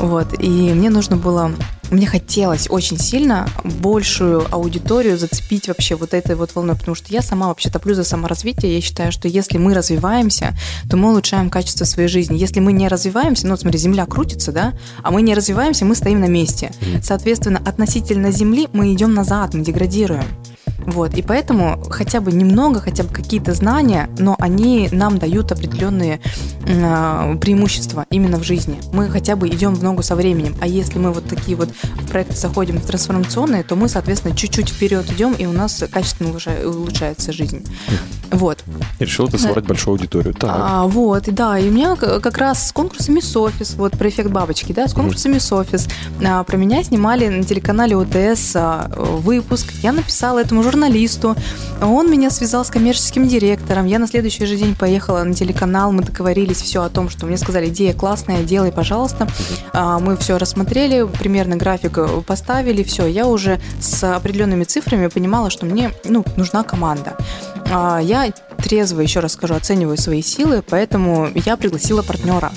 Вот. 0.00 0.28
И 0.38 0.48
мне 0.48 0.90
нужно 0.90 1.16
было... 1.16 1.52
Мне 1.90 2.06
хотелось 2.06 2.68
очень 2.70 2.98
сильно 2.98 3.48
большую 3.64 4.46
аудиторию 4.54 5.18
зацепить 5.18 5.66
вообще 5.66 5.96
вот 5.96 6.14
этой 6.14 6.36
вот 6.36 6.54
волной, 6.54 6.76
потому 6.76 6.94
что 6.94 7.12
я 7.12 7.20
сама 7.20 7.48
вообще 7.48 7.68
топлю 7.68 7.94
за 7.94 8.04
саморазвитие. 8.04 8.76
Я 8.76 8.80
считаю, 8.80 9.10
что 9.10 9.26
если 9.26 9.58
мы 9.58 9.74
развиваемся, 9.74 10.56
то 10.88 10.96
мы 10.96 11.10
улучшаем 11.10 11.50
качество 11.50 11.84
своей 11.84 12.08
жизни. 12.08 12.38
Если 12.38 12.60
мы 12.60 12.72
не 12.72 12.86
развиваемся, 12.86 13.46
ну, 13.46 13.54
вот 13.54 13.62
смотри, 13.62 13.78
Земля 13.78 14.06
крутится, 14.06 14.52
да, 14.52 14.72
а 15.02 15.10
мы 15.10 15.20
не 15.22 15.34
развиваемся, 15.34 15.84
мы 15.84 15.96
стоим 15.96 16.20
на 16.20 16.28
месте. 16.28 16.72
Соответственно, 17.02 17.60
относительно 17.66 18.30
Земли 18.30 18.68
мы 18.72 18.94
идем 18.94 19.12
назад, 19.12 19.54
мы 19.54 19.64
деградируем. 19.64 20.24
Вот, 20.86 21.14
и 21.14 21.22
поэтому 21.22 21.82
хотя 21.90 22.20
бы 22.20 22.32
немного, 22.32 22.80
хотя 22.80 23.02
бы 23.04 23.10
какие-то 23.10 23.52
знания, 23.54 24.08
но 24.18 24.34
они 24.38 24.88
нам 24.92 25.18
дают 25.18 25.52
определенные 25.52 26.20
э, 26.66 27.36
преимущества 27.40 28.06
именно 28.10 28.38
в 28.38 28.44
жизни. 28.44 28.80
Мы 28.92 29.08
хотя 29.08 29.36
бы 29.36 29.48
идем 29.48 29.74
в 29.74 29.82
ногу 29.82 30.02
со 30.02 30.16
временем. 30.16 30.54
А 30.60 30.66
если 30.66 30.98
мы 30.98 31.12
вот 31.12 31.26
такие 31.26 31.56
вот 31.56 31.68
в 31.70 32.08
проекты 32.08 32.36
заходим 32.36 32.78
в 32.78 32.86
трансформационные, 32.86 33.62
то 33.62 33.76
мы, 33.76 33.88
соответственно, 33.88 34.34
чуть-чуть 34.34 34.70
вперед 34.70 35.10
идем, 35.12 35.32
и 35.34 35.46
у 35.46 35.52
нас 35.52 35.84
качественно 35.90 36.30
улучша- 36.30 36.64
улучшается 36.64 37.32
жизнь. 37.32 37.66
Вот. 38.30 38.64
И 38.98 39.04
решила 39.04 39.28
ты 39.28 39.38
собрать 39.38 39.66
большую 39.66 39.94
аудиторию. 39.94 40.34
Так. 40.34 40.50
А, 40.52 40.86
вот, 40.86 41.28
и 41.28 41.30
да, 41.30 41.58
и 41.58 41.68
у 41.68 41.72
меня 41.72 41.96
как 41.96 42.38
раз 42.38 42.68
с 42.68 42.72
конкурса 42.72 43.12
Miss 43.12 43.34
Office, 43.34 43.76
вот 43.76 43.98
про 43.98 44.08
эффект 44.08 44.30
бабочки, 44.30 44.72
да, 44.72 44.88
с 44.88 44.94
конкурса 44.94 45.28
Miss 45.28 45.50
Office, 45.50 45.90
а, 46.24 46.42
про 46.44 46.56
меня 46.56 46.82
снимали 46.82 47.28
на 47.28 47.42
телеканале 47.42 47.96
ОТС 47.96 48.52
а, 48.54 48.90
выпуск, 48.96 49.72
я 49.82 49.92
написала 49.92 50.38
этому 50.50 50.64
журналисту, 50.64 51.36
он 51.80 52.10
меня 52.10 52.28
связал 52.28 52.64
с 52.64 52.70
коммерческим 52.70 53.28
директором, 53.28 53.86
я 53.86 54.00
на 54.00 54.08
следующий 54.08 54.46
же 54.46 54.56
день 54.56 54.74
поехала 54.74 55.22
на 55.22 55.32
телеканал, 55.32 55.92
мы 55.92 56.02
договорились 56.02 56.60
все 56.60 56.82
о 56.82 56.88
том, 56.88 57.08
что 57.08 57.26
мне 57.26 57.38
сказали, 57.38 57.68
идея 57.68 57.94
классная, 57.94 58.42
делай, 58.42 58.72
пожалуйста, 58.72 59.28
А, 59.72 60.00
мы 60.00 60.16
все 60.16 60.38
рассмотрели, 60.38 61.06
примерно 61.06 61.56
график 61.56 61.98
э, 61.98 62.22
поставили, 62.26 62.82
все, 62.82 63.06
я 63.06 63.28
уже 63.28 63.60
с 63.80 64.02
определенными 64.02 64.64
цифрами 64.64 65.06
понимала, 65.06 65.50
что 65.50 65.66
мне, 65.66 65.92
ну, 66.04 66.24
нужна 66.36 66.64
команда. 66.64 67.16
А, 67.70 68.00
Я 68.00 68.32
трезво, 68.60 69.00
еще 69.00 69.20
раз 69.20 69.34
скажу, 69.34 69.54
оцениваю 69.54 69.98
свои 69.98 70.20
силы, 70.20 70.64
поэтому 70.68 71.28
я 71.46 71.56
пригласила 71.56 72.02
партнера. 72.02 72.50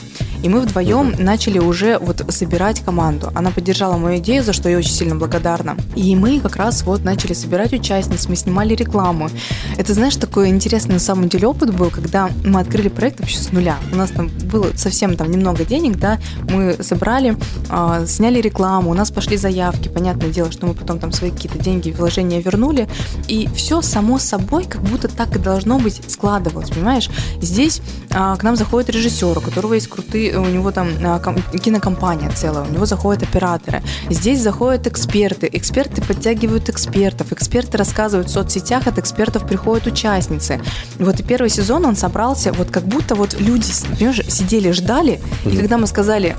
И 0.43 0.49
мы 0.49 0.59
вдвоем 0.59 1.15
начали 1.17 1.57
уже 1.57 1.97
вот 1.97 2.23
собирать 2.29 2.81
команду. 2.81 3.31
Она 3.33 3.49
поддержала 3.49 3.97
мою 3.97 4.17
идею, 4.17 4.43
за 4.43 4.51
что 4.51 4.67
я 4.67 4.77
очень 4.77 4.91
сильно 4.91 5.15
благодарна. 5.15 5.77
И 5.95 6.15
мы 6.17 6.41
как 6.41 6.57
раз 6.57 6.83
вот 6.83 7.03
начали 7.05 7.33
собирать 7.33 7.71
участниц, 7.71 8.27
мы 8.27 8.35
снимали 8.35 8.75
рекламу. 8.75 9.29
Это, 9.77 9.93
знаешь, 9.93 10.17
такой 10.17 10.49
интересный 10.49 10.95
на 10.95 10.99
самом 10.99 11.29
деле 11.29 11.47
опыт 11.47 11.73
был, 11.73 11.89
когда 11.89 12.29
мы 12.43 12.59
открыли 12.59 12.89
проект 12.89 13.21
вообще 13.21 13.37
с 13.37 13.53
нуля. 13.53 13.77
У 13.93 13.95
нас 13.95 14.11
там 14.11 14.29
было 14.51 14.67
совсем 14.75 15.15
там 15.15 15.31
немного 15.31 15.63
денег, 15.63 15.97
да, 15.97 16.19
мы 16.49 16.75
собрали, 16.83 17.37
а, 17.69 18.05
сняли 18.05 18.41
рекламу, 18.41 18.91
у 18.91 18.93
нас 18.93 19.11
пошли 19.11 19.37
заявки. 19.37 19.87
Понятное 19.87 20.29
дело, 20.29 20.51
что 20.51 20.67
мы 20.67 20.73
потом 20.73 20.99
там 20.99 21.13
свои 21.13 21.31
какие-то 21.31 21.57
деньги, 21.57 21.91
вложения 21.91 22.41
вернули. 22.41 22.89
И 23.29 23.47
все 23.55 23.81
само 23.81 24.19
собой, 24.19 24.65
как 24.65 24.81
будто 24.81 25.07
так 25.07 25.35
и 25.37 25.39
должно 25.39 25.79
быть, 25.79 26.01
складывалось, 26.07 26.69
понимаешь? 26.69 27.09
Здесь 27.41 27.81
а, 28.11 28.35
к 28.35 28.43
нам 28.43 28.57
заходит 28.57 28.89
режиссер, 28.89 29.37
у 29.37 29.41
которого 29.41 29.75
есть 29.75 29.87
крутые, 29.87 30.32
у 30.35 30.45
него 30.45 30.71
там 30.71 30.89
а, 31.03 31.19
ком- 31.19 31.41
кинокомпания 31.59 32.29
целая, 32.31 32.63
у 32.63 32.71
него 32.71 32.85
заходят 32.85 33.23
операторы. 33.23 33.81
Здесь 34.09 34.41
заходят 34.41 34.87
эксперты, 34.87 35.49
эксперты 35.51 36.01
подтягивают 36.01 36.69
экспертов, 36.69 37.31
эксперты 37.31 37.77
рассказывают 37.77 38.29
в 38.29 38.31
соцсетях, 38.31 38.87
от 38.87 38.97
экспертов 38.97 39.47
приходят 39.47 39.87
участницы. 39.87 40.61
Вот 40.99 41.19
и 41.19 41.23
первый 41.23 41.49
сезон 41.49 41.85
он 41.85 41.95
собрался, 41.95 42.53
вот 42.53 42.69
как 42.69 42.83
будто 42.83 43.15
вот 43.15 43.39
люди, 43.39 43.71
понимаешь, 43.97 44.21
сидели, 44.27 44.71
ждали, 44.71 45.21
и 45.45 45.57
когда 45.57 45.77
мы 45.77 45.87
сказали, 45.87 46.35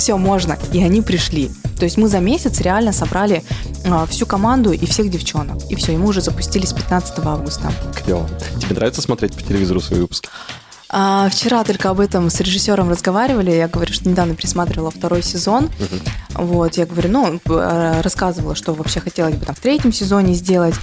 все, 0.00 0.16
можно, 0.16 0.58
и 0.72 0.82
они 0.82 1.02
пришли. 1.02 1.50
То 1.78 1.84
есть 1.84 1.98
мы 1.98 2.08
за 2.08 2.20
месяц 2.20 2.60
реально 2.60 2.92
собрали 2.92 3.42
а, 3.86 4.06
всю 4.06 4.26
команду 4.26 4.72
и 4.72 4.86
всех 4.86 5.10
девчонок. 5.10 5.58
И 5.70 5.74
все, 5.74 5.92
и 5.92 5.96
мы 5.96 6.08
уже 6.08 6.20
запустились 6.20 6.72
15 6.72 7.18
августа. 7.24 7.72
Клево. 7.94 8.28
Тебе 8.58 8.76
нравится 8.76 9.02
смотреть 9.02 9.34
по 9.34 9.42
телевизору 9.42 9.80
свои 9.80 10.00
выпуски? 10.00 10.28
А, 10.92 11.28
вчера 11.28 11.62
только 11.62 11.90
об 11.90 12.00
этом 12.00 12.28
с 12.30 12.40
режиссером 12.40 12.90
разговаривали. 12.90 13.52
Я 13.52 13.68
говорю, 13.68 13.92
что 13.92 14.08
недавно 14.08 14.34
пересматривала 14.34 14.90
второй 14.90 15.22
сезон. 15.22 15.70
Вот, 16.30 16.76
я 16.76 16.86
говорю, 16.86 17.10
ну, 17.10 17.40
э, 17.44 18.00
рассказывала, 18.00 18.56
что 18.56 18.74
вообще 18.74 19.00
хотелось 19.00 19.36
бы 19.36 19.46
там 19.46 19.54
в 19.54 19.60
третьем 19.60 19.92
сезоне 19.92 20.34
сделать. 20.34 20.74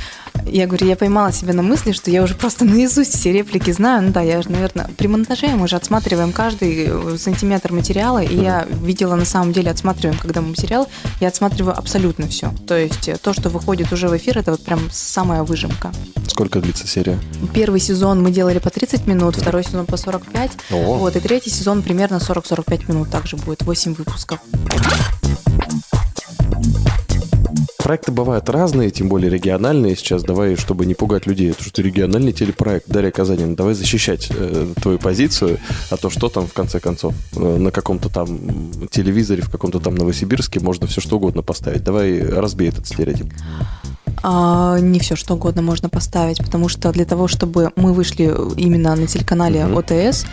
Я 0.46 0.68
говорю, 0.68 0.88
я 0.88 0.96
поймала 0.96 1.32
себя 1.32 1.54
на 1.54 1.62
мысли, 1.62 1.92
что 1.92 2.12
я 2.12 2.24
уже 2.24 2.36
просто 2.36 2.66
наизусть 2.66 3.16
все 3.16 3.32
реплики 3.32 3.72
знаю. 3.72 4.04
Ну 4.04 4.12
да, 4.12 4.22
я 4.22 4.42
же, 4.42 4.50
наверное, 4.50 4.90
при 4.98 5.08
монтаже 5.08 5.48
мы 5.56 5.68
же 5.68 5.76
отсматриваем 5.76 6.32
каждый 6.32 6.88
э, 6.88 7.18
сантиметр 7.18 7.74
материала, 7.74 8.22
и 8.22 8.36
я 8.36 8.66
видела 8.82 9.16
на 9.16 9.26
самом 9.26 9.54
деле, 9.54 9.72
отсматриваем, 9.72 10.20
когда 10.20 10.42
мы 10.42 10.50
материал, 10.50 10.90
я 11.20 11.28
отсматриваю 11.28 11.78
абсолютно 11.78 12.28
все. 12.28 12.54
То 12.68 12.78
есть 12.78 13.08
э, 13.08 13.18
то, 13.18 13.34
что 13.34 13.50
выходит 13.50 13.92
уже 13.92 14.08
в 14.08 14.18
эфир, 14.18 14.38
это 14.38 14.52
вот 14.52 14.64
прям 14.64 14.80
самая 14.92 15.44
выжимка. 15.44 15.92
Сколько 16.28 16.60
длится 16.60 16.88
серия? 16.88 17.20
Первый 17.54 17.80
сезон 17.80 18.22
мы 18.22 18.32
делали 18.32 18.60
по 18.60 18.70
30 18.70 19.08
минут, 19.08 19.36
второй 19.36 19.64
сезон 19.64 19.86
по 19.86 19.98
45, 19.98 20.52
О. 20.72 20.98
вот, 20.98 21.16
и 21.16 21.20
третий 21.20 21.50
сезон 21.50 21.82
примерно 21.82 22.18
40-45 22.18 22.92
минут 22.92 23.10
также 23.10 23.38
будет, 23.38 23.64
8 23.64 23.96
выпусков. 23.96 24.40
Проекты 27.88 28.12
бывают 28.12 28.50
разные, 28.50 28.92
тем 28.92 29.08
более 29.08 29.32
региональные 29.32 29.96
сейчас. 29.96 30.22
Давай, 30.22 30.58
чтобы 30.58 30.86
не 30.86 30.94
пугать 30.94 31.26
людей, 31.26 31.52
это 31.52 31.64
что 31.64 31.82
региональный 31.82 32.34
телепроект. 32.34 32.90
Дарья 32.90 33.12
Казанина, 33.12 33.56
давай 33.56 33.76
защищать 33.76 34.28
э, 34.30 34.74
твою 34.82 35.00
позицию, 35.00 35.58
а 35.90 35.96
то 35.96 36.10
что 36.10 36.28
там, 36.28 36.48
в 36.48 36.54
конце 36.54 36.82
концов, 36.82 37.14
э, 37.38 37.40
на 37.40 37.72
каком-то 37.72 38.10
там 38.10 38.28
телевизоре, 38.92 39.42
в 39.42 39.50
каком-то 39.50 39.80
там 39.80 39.96
Новосибирске 39.96 40.60
можно 40.60 40.86
все 40.86 41.00
что 41.00 41.16
угодно 41.16 41.44
поставить. 41.44 41.86
Давай 41.86 42.22
разбей 42.22 42.68
этот 42.68 42.88
стереотип. 42.88 43.28
А, 44.22 44.78
не 44.80 45.00
все 45.00 45.16
что 45.16 45.36
угодно 45.36 45.62
можно 45.62 45.88
поставить, 45.88 46.40
потому 46.40 46.68
что 46.68 46.92
для 46.92 47.06
того, 47.06 47.30
чтобы 47.30 47.72
мы 47.78 47.94
вышли 47.94 48.36
именно 48.58 48.98
на 48.98 49.08
телеканале 49.08 49.66
Мгм. 49.66 49.78
ОТС, 49.78 50.26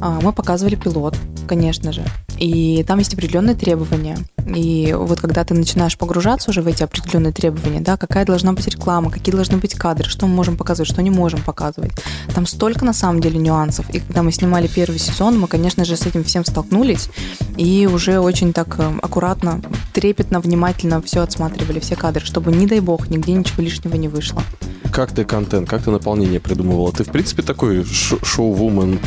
а, 0.00 0.20
мы 0.20 0.32
показывали 0.32 0.76
пилот, 0.76 1.16
конечно 1.48 1.90
же. 1.90 2.04
И 2.38 2.84
там 2.86 3.00
есть 3.00 3.12
определенные 3.14 3.56
требования. 3.56 4.18
И 4.46 4.94
вот 4.96 5.20
когда 5.20 5.44
ты 5.44 5.54
начинаешь 5.54 5.96
погружаться 5.96 6.50
уже 6.50 6.62
в 6.62 6.66
эти 6.66 6.82
определенные 6.82 7.32
требования, 7.32 7.80
да, 7.80 7.96
какая 7.96 8.24
должна 8.24 8.52
быть 8.52 8.66
реклама, 8.66 9.10
какие 9.10 9.34
должны 9.34 9.58
быть 9.58 9.74
кадры, 9.74 10.08
что 10.08 10.26
мы 10.26 10.34
можем 10.34 10.56
показывать, 10.56 10.90
что 10.90 11.02
не 11.02 11.10
можем 11.10 11.42
показывать. 11.42 11.92
Там 12.34 12.46
столько 12.46 12.84
на 12.84 12.92
самом 12.92 13.20
деле 13.20 13.38
нюансов. 13.38 13.88
И 13.90 14.00
когда 14.00 14.22
мы 14.22 14.32
снимали 14.32 14.66
первый 14.66 14.98
сезон, 14.98 15.38
мы, 15.38 15.48
конечно 15.48 15.84
же, 15.84 15.96
с 15.96 16.06
этим 16.06 16.24
всем 16.24 16.44
столкнулись 16.44 17.08
и 17.56 17.88
уже 17.92 18.18
очень 18.18 18.52
так 18.52 18.78
э, 18.78 18.92
аккуратно, 19.02 19.60
трепетно, 19.92 20.40
внимательно 20.40 21.00
все 21.02 21.20
отсматривали, 21.20 21.80
все 21.80 21.96
кадры, 21.96 22.24
чтобы, 22.24 22.52
не 22.52 22.66
дай 22.66 22.80
бог, 22.80 23.08
нигде 23.08 23.32
ничего 23.32 23.62
лишнего 23.62 23.94
не 23.96 24.08
вышло. 24.08 24.42
Как 24.90 25.12
ты 25.12 25.24
контент, 25.24 25.68
как 25.68 25.82
ты 25.82 25.90
наполнение 25.90 26.40
придумывала? 26.40 26.92
Ты, 26.92 27.04
в 27.04 27.08
принципе, 27.08 27.42
такой 27.42 27.84
шоу-вумен 27.84 28.98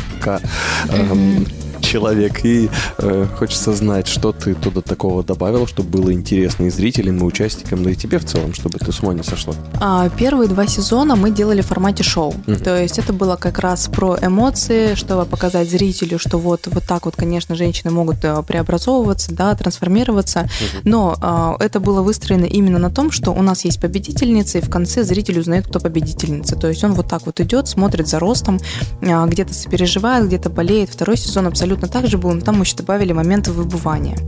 эм, 0.88 1.46
человек, 1.86 2.44
и 2.44 2.68
э, 2.98 3.26
хочется 3.38 3.72
знать, 3.72 4.08
что 4.08 4.32
ты 4.32 4.54
туда 4.54 4.80
такого 4.80 5.22
добавил, 5.22 5.66
чтобы 5.66 5.90
было 5.90 6.12
интересно 6.12 6.64
и 6.64 6.70
зрителям, 6.70 7.18
и 7.18 7.22
участникам, 7.22 7.82
да 7.82 7.90
и 7.90 7.94
тебе 7.94 8.18
в 8.18 8.24
целом, 8.24 8.54
чтобы 8.54 8.78
ты 8.78 8.92
с 8.92 9.00
ума 9.00 9.14
не 9.14 9.22
сошла. 9.22 9.54
А 9.80 10.08
первые 10.10 10.48
два 10.48 10.66
сезона 10.66 11.16
мы 11.16 11.30
делали 11.30 11.60
в 11.60 11.66
формате 11.66 12.02
шоу. 12.02 12.34
Мгм. 12.46 12.56
То 12.58 12.80
есть 12.80 12.98
это 12.98 13.12
было 13.12 13.36
как 13.36 13.58
раз 13.58 13.88
про 13.88 14.16
эмоции, 14.20 14.94
чтобы 14.94 15.24
показать 15.24 15.70
зрителю, 15.70 16.18
что 16.18 16.38
вот, 16.38 16.66
вот 16.66 16.84
так 16.84 17.04
вот, 17.04 17.16
конечно, 17.16 17.54
женщины 17.54 17.90
могут 17.90 18.24
э, 18.24 18.42
преобразовываться, 18.42 19.34
да, 19.34 19.54
трансформироваться. 19.54 20.48
Но 20.82 21.16
а, 21.20 21.56
это 21.60 21.80
было 21.80 22.02
выстроено 22.02 22.44
именно 22.44 22.78
на 22.78 22.90
том, 22.90 23.10
что 23.10 23.32
у 23.32 23.42
нас 23.42 23.64
есть 23.64 23.80
победительница, 23.80 24.58
и 24.58 24.60
в 24.60 24.70
конце 24.70 25.04
зритель 25.04 25.38
узнает, 25.38 25.66
кто 25.66 25.80
победительница. 25.80 26.56
То 26.56 26.68
есть 26.68 26.82
он 26.84 26.94
вот 26.94 27.08
так 27.08 27.26
вот 27.26 27.40
идет, 27.40 27.68
смотрит 27.68 28.08
за 28.08 28.18
ростом, 28.18 28.60
а, 29.02 29.26
где-то 29.26 29.54
сопереживает, 29.54 30.26
где-то 30.26 30.50
болеет. 30.50 30.90
Второй 30.90 31.16
сезон 31.16 31.46
абсолютно 31.46 31.75
так 31.80 32.06
же 32.06 32.18
был, 32.18 32.32
но 32.32 32.40
там 32.40 32.56
мы 32.56 32.64
еще 32.64 32.76
добавили 32.76 33.12
моменты 33.12 33.52
выбывания. 33.52 34.18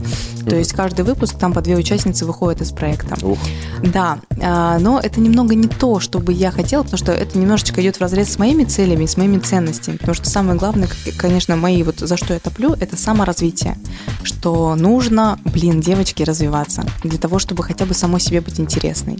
То 0.47 0.55
есть 0.55 0.73
каждый 0.73 1.05
выпуск, 1.05 1.37
там 1.37 1.53
по 1.53 1.61
две 1.61 1.75
участницы 1.75 2.25
выходят 2.25 2.61
из 2.61 2.71
проекта. 2.71 3.15
Ух, 3.25 3.37
Да, 3.83 4.19
а, 4.41 4.79
но 4.79 4.99
это 4.99 5.19
немного 5.19 5.55
не 5.55 5.67
то, 5.67 5.99
что 5.99 6.19
бы 6.19 6.33
я 6.33 6.51
хотела, 6.51 6.83
потому 6.83 6.97
что 6.97 7.11
это 7.11 7.37
немножечко 7.37 7.81
идет 7.81 7.97
в 7.97 8.01
разрез 8.01 8.31
с 8.33 8.39
моими 8.39 8.63
целями, 8.63 9.05
с 9.05 9.17
моими 9.17 9.39
ценностями. 9.39 9.97
Потому 9.97 10.15
что 10.15 10.29
самое 10.29 10.57
главное, 10.57 10.89
конечно, 11.17 11.55
мои 11.55 11.83
вот 11.83 11.99
за 11.99 12.17
что 12.17 12.33
я 12.33 12.39
топлю, 12.39 12.73
это 12.73 12.95
саморазвитие. 12.97 13.77
Что 14.23 14.75
нужно, 14.75 15.39
блин, 15.45 15.81
девочки, 15.81 16.23
развиваться 16.23 16.85
для 17.03 17.17
того, 17.17 17.39
чтобы 17.39 17.63
хотя 17.63 17.85
бы 17.85 17.93
самой 17.93 18.21
себе 18.21 18.41
быть 18.41 18.59
интересной. 18.59 19.17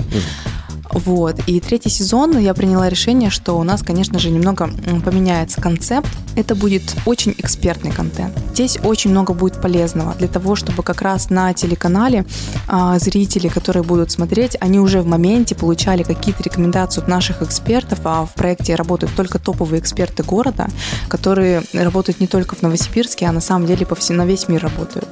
Вот. 0.92 1.40
И 1.48 1.60
третий 1.60 1.90
сезон 1.90 2.38
я 2.38 2.54
приняла 2.54 2.90
решение, 2.90 3.30
что 3.30 3.58
у 3.58 3.64
нас, 3.64 3.82
конечно 3.84 4.20
же, 4.20 4.30
немного 4.30 4.70
поменяется 5.04 5.62
концепт. 5.62 6.10
Это 6.36 6.56
будет 6.56 6.96
очень 7.06 7.36
экспертный 7.38 7.92
контент. 7.92 8.38
Здесь 8.54 8.78
очень 8.84 9.12
много 9.12 9.34
будет 9.34 9.62
полезного 9.62 10.14
для 10.16 10.28
того, 10.28 10.56
чтобы 10.56 10.84
как 10.84 11.02
раз 11.02 11.30
на 11.30 11.54
телеканале 11.54 12.26
а, 12.68 12.98
зрители, 13.00 13.48
которые 13.48 13.84
будут 13.84 14.12
смотреть, 14.12 14.58
они 14.60 14.80
уже 14.80 15.02
в 15.02 15.08
моменте 15.08 15.56
получали 15.56 16.04
какие-то 16.04 16.44
рекомендации 16.44 17.02
от 17.02 17.08
наших 17.08 17.42
экспертов, 17.42 18.00
а 18.04 18.26
в 18.26 18.34
проекте 18.34 18.76
работают 18.76 19.16
только 19.16 19.40
топовые 19.40 19.80
эксперты 19.80 20.24
города, 20.24 20.68
которые 21.08 21.64
работают 21.74 22.20
не 22.20 22.28
только 22.28 22.56
в 22.56 22.62
Новосибирске, 22.62 23.28
а 23.28 23.32
на 23.32 23.42
самом 23.42 23.68
деле 23.68 23.86
по 23.86 23.96
всему, 23.96 24.20
на 24.20 24.26
весь 24.26 24.48
мир 24.48 24.62
работают. 24.64 25.08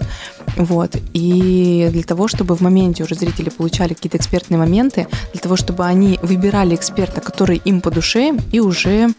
Вот. 0.58 0.96
И 1.14 1.90
для 1.92 2.04
того, 2.04 2.28
чтобы 2.28 2.56
в 2.56 2.62
моменте 2.62 3.04
уже 3.04 3.16
зрители 3.16 3.50
получали 3.50 3.94
какие-то 3.94 4.18
экспертные 4.18 4.58
моменты, 4.58 5.08
для 5.34 5.42
того, 5.42 5.56
чтобы 5.56 5.86
они 5.86 6.20
выбирали 6.22 6.76
эксперта, 6.76 7.22
который 7.22 7.62
им 7.64 7.82
по 7.82 7.92
душе, 7.92 8.36
и 8.52 8.60
уже 8.60 9.10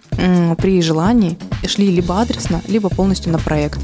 при 0.58 0.82
желании 0.82 1.38
шли 1.66 1.90
либо 1.90 2.20
адресно, 2.20 2.60
либо 2.66 2.88
полностью 2.88 3.32
на 3.32 3.38
проект. 3.38 3.80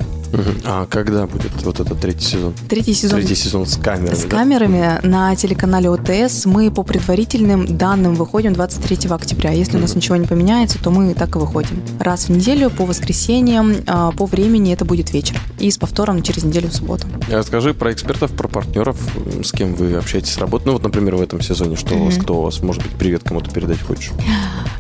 А 0.65 0.87
когда 0.87 1.27
будет 1.27 1.53
вот 1.63 1.81
этот 1.81 2.01
третий 2.01 2.25
сезон? 2.25 2.55
Третий 2.69 2.95
сезон 2.95 3.21
Третий 3.21 3.35
сезон 3.35 3.67
с 3.67 3.77
камерами, 3.77 4.15
с 4.15 4.23
да? 4.23 4.29
камерами 4.29 5.01
на 5.03 5.35
телеканале 5.37 5.91
ОТС 5.91 6.47
мы 6.47 6.71
по 6.71 6.83
предварительным 6.83 7.77
данным 7.77 8.15
выходим 8.15 8.53
23 8.53 9.11
октября. 9.11 9.51
Если 9.51 9.77
у 9.77 9.81
нас 9.81 9.95
ничего 9.95 10.17
не 10.17 10.27
поменяется, 10.27 10.79
то 10.83 10.91
мы 10.91 11.15
так 11.15 11.37
и 11.37 11.39
выходим. 11.39 11.83
Раз 11.99 12.27
в 12.27 12.31
неделю 12.31 12.71
по 12.71 12.85
воскресеньям, 12.85 13.75
а, 13.87 14.13
по 14.13 14.27
времени 14.27 14.73
это 14.73 14.85
будет 14.85 15.13
вечер. 15.13 15.37
И 15.59 15.71
с 15.71 15.79
повтором 15.79 16.23
через 16.23 16.45
неделю 16.45 16.69
в 16.69 16.75
субботу. 16.75 17.07
Расскажи 17.31 17.75
про 17.75 17.93
экспертов, 17.93 18.33
про 18.33 18.49
партнеров, 18.49 18.97
с 19.43 19.53
кем 19.53 19.75
вы 19.75 19.95
общаетесь, 19.95 20.37
работаете. 20.39 20.67
Ну 20.67 20.73
вот, 20.75 20.83
например, 20.83 21.17
в 21.17 21.23
этом 21.23 21.41
сезоне, 21.41 21.77
что 21.77 21.95
у 21.95 22.05
вас, 22.07 22.17
кто 22.17 22.39
у 22.39 22.43
вас, 22.43 22.63
может 22.63 22.83
быть, 22.83 22.93
привет 22.93 23.23
кому-то 23.25 23.51
передать 23.51 23.81
хочешь? 23.83 24.13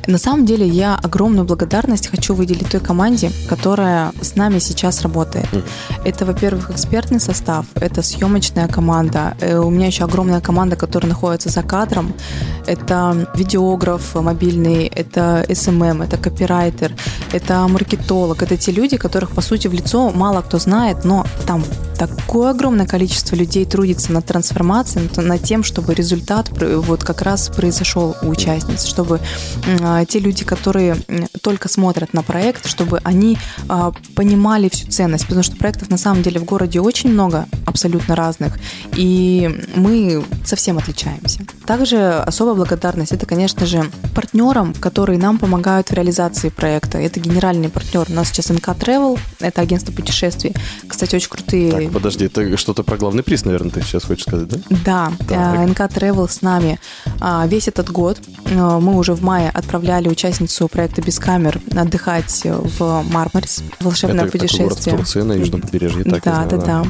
На 0.06 0.18
самом 0.18 0.44
деле 0.44 0.66
я 0.66 0.96
огромную 0.96 1.46
благодарность 1.46 2.08
хочу 2.08 2.34
выделить 2.34 2.68
той 2.68 2.80
команде, 2.80 3.30
которая 3.48 4.12
с 4.20 4.36
нами 4.36 4.58
сейчас 4.58 5.02
работает. 5.02 5.43
Мгм. 5.52 5.62
Это, 6.04 6.24
во-первых, 6.24 6.70
экспертный 6.70 7.20
состав, 7.20 7.66
это 7.74 8.02
съемочная 8.02 8.68
команда. 8.68 9.36
Э, 9.40 9.58
У 9.58 9.70
меня 9.70 9.86
еще 9.86 10.04
огромная 10.04 10.40
команда, 10.40 10.76
которая 10.76 11.08
находится 11.10 11.48
за 11.48 11.62
кадром. 11.62 12.12
Это 12.66 13.28
видеограф 13.34 14.14
мобильный, 14.14 14.86
это 14.86 15.44
SMM, 15.52 16.02
это 16.02 16.16
копирайтер, 16.16 16.94
это 17.32 17.66
маркетолог. 17.68 18.42
Это 18.42 18.56
те 18.56 18.72
люди, 18.72 18.96
которых, 18.96 19.30
по 19.30 19.40
сути, 19.40 19.68
в 19.68 19.72
лицо 19.72 20.10
мало 20.10 20.42
кто 20.42 20.58
знает, 20.58 21.04
но 21.04 21.26
там 21.46 21.62
такое 21.98 22.50
огромное 22.50 22.86
количество 22.86 23.36
людей 23.36 23.64
трудится 23.64 24.12
над 24.12 24.26
трансформацией, 24.26 25.08
над- 25.16 25.42
тем, 25.44 25.62
чтобы 25.62 25.94
результат 25.94 26.48
вот 26.60 27.04
как 27.04 27.22
раз 27.22 27.48
произошел 27.48 28.16
у 28.22 28.28
участниц, 28.28 28.84
чтобы 28.84 29.20
а, 29.82 30.04
те 30.04 30.18
люди, 30.18 30.44
которые 30.44 30.96
только 31.42 31.68
смотрят 31.68 32.14
на 32.14 32.22
проект, 32.22 32.66
чтобы 32.66 33.00
они 33.04 33.38
а, 33.68 33.92
понимали 34.16 34.68
всю 34.68 34.88
ценность, 34.88 35.24
потому 35.24 35.42
что 35.42 35.56
проектов 35.56 35.90
на 35.90 35.98
самом 35.98 36.22
деле 36.22 36.40
в 36.40 36.44
городе 36.44 36.80
очень 36.80 37.10
много, 37.10 37.46
абсолютно 37.66 38.16
разных, 38.16 38.58
и 38.96 39.64
мы 39.76 40.24
совсем 40.44 40.78
отличаемся. 40.78 41.40
Также 41.66 42.24
особая 42.54 42.66
благодарность 42.66 43.12
это, 43.12 43.26
конечно 43.26 43.66
же, 43.66 43.84
партнерам, 44.14 44.74
которые 44.74 45.18
нам 45.18 45.38
помогают 45.38 45.90
в 45.90 45.92
реализации 45.92 46.48
проекта. 46.48 46.98
Это 46.98 47.20
генеральный 47.20 47.68
партнер. 47.68 48.06
У 48.08 48.12
нас 48.12 48.28
сейчас 48.28 48.50
МК 48.50 48.72
Travel, 48.72 49.18
это 49.40 49.60
агентство 49.60 49.92
путешествий. 49.92 50.54
Кстати, 50.88 51.16
очень 51.16 51.28
крутые 51.28 51.72
Так, 51.72 51.92
подожди, 51.92 52.28
ты 52.28 52.56
что-то 52.56 52.82
про 52.82 52.96
главный 52.96 53.22
приз, 53.22 53.44
наверное, 53.44 53.70
ты 53.70 53.82
сейчас 53.82 54.04
хочешь 54.04 54.24
сказать, 54.24 54.48
да? 54.48 54.58
да, 54.84 55.12
Так. 55.28 55.58
э, 55.58 55.66
НК 55.66 55.80
Travel 55.80 56.28
с 56.28 56.42
нами 56.42 56.78
а, 57.20 57.46
весь 57.46 57.68
этот 57.68 57.90
год. 57.90 58.20
Э, 58.46 58.78
Мы 58.80 58.96
уже 58.96 59.14
в 59.14 59.22
мае 59.22 59.50
отправляли 59.50 60.08
участницу 60.08 60.68
проекта 60.68 61.02
«Без 61.02 61.18
камер» 61.18 61.60
отдыхать 61.76 62.42
в 62.44 63.04
Мармарис, 63.10 63.62
волшебное 63.80 64.24
Это 64.24 64.32
такой 64.32 64.40
город 64.40 64.50
в 64.50 64.56
путешествие. 64.56 64.96
Турции, 64.96 65.22
на 65.22 65.32
южном 65.32 65.60
побережье, 65.60 66.04
так 66.04 66.22
да, 66.24 66.44
да, 66.44 66.56
да. 66.56 66.84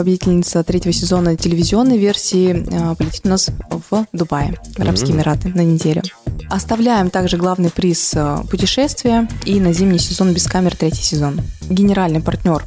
Победительница 0.00 0.64
третьего 0.64 0.94
сезона 0.94 1.36
телевизионной 1.36 1.98
версии 1.98 2.52
э, 2.52 2.96
полетит 2.96 3.26
у 3.26 3.28
нас 3.28 3.50
в 3.68 4.06
Дубае, 4.14 4.58
в 4.74 4.80
Арабские. 4.80 5.14
Эмираты 5.14 5.48
на 5.48 5.62
неделю. 5.62 6.00
Оставляем 6.50 7.10
также 7.10 7.36
главный 7.36 7.70
приз 7.70 8.12
э, 8.16 8.38
путешествия 8.50 9.28
и 9.44 9.60
на 9.60 9.72
зимний 9.72 10.00
сезон 10.00 10.32
без 10.34 10.48
камер 10.48 10.74
третий 10.74 11.02
сезон. 11.02 11.40
Генеральный 11.68 12.20
партнер 12.20 12.66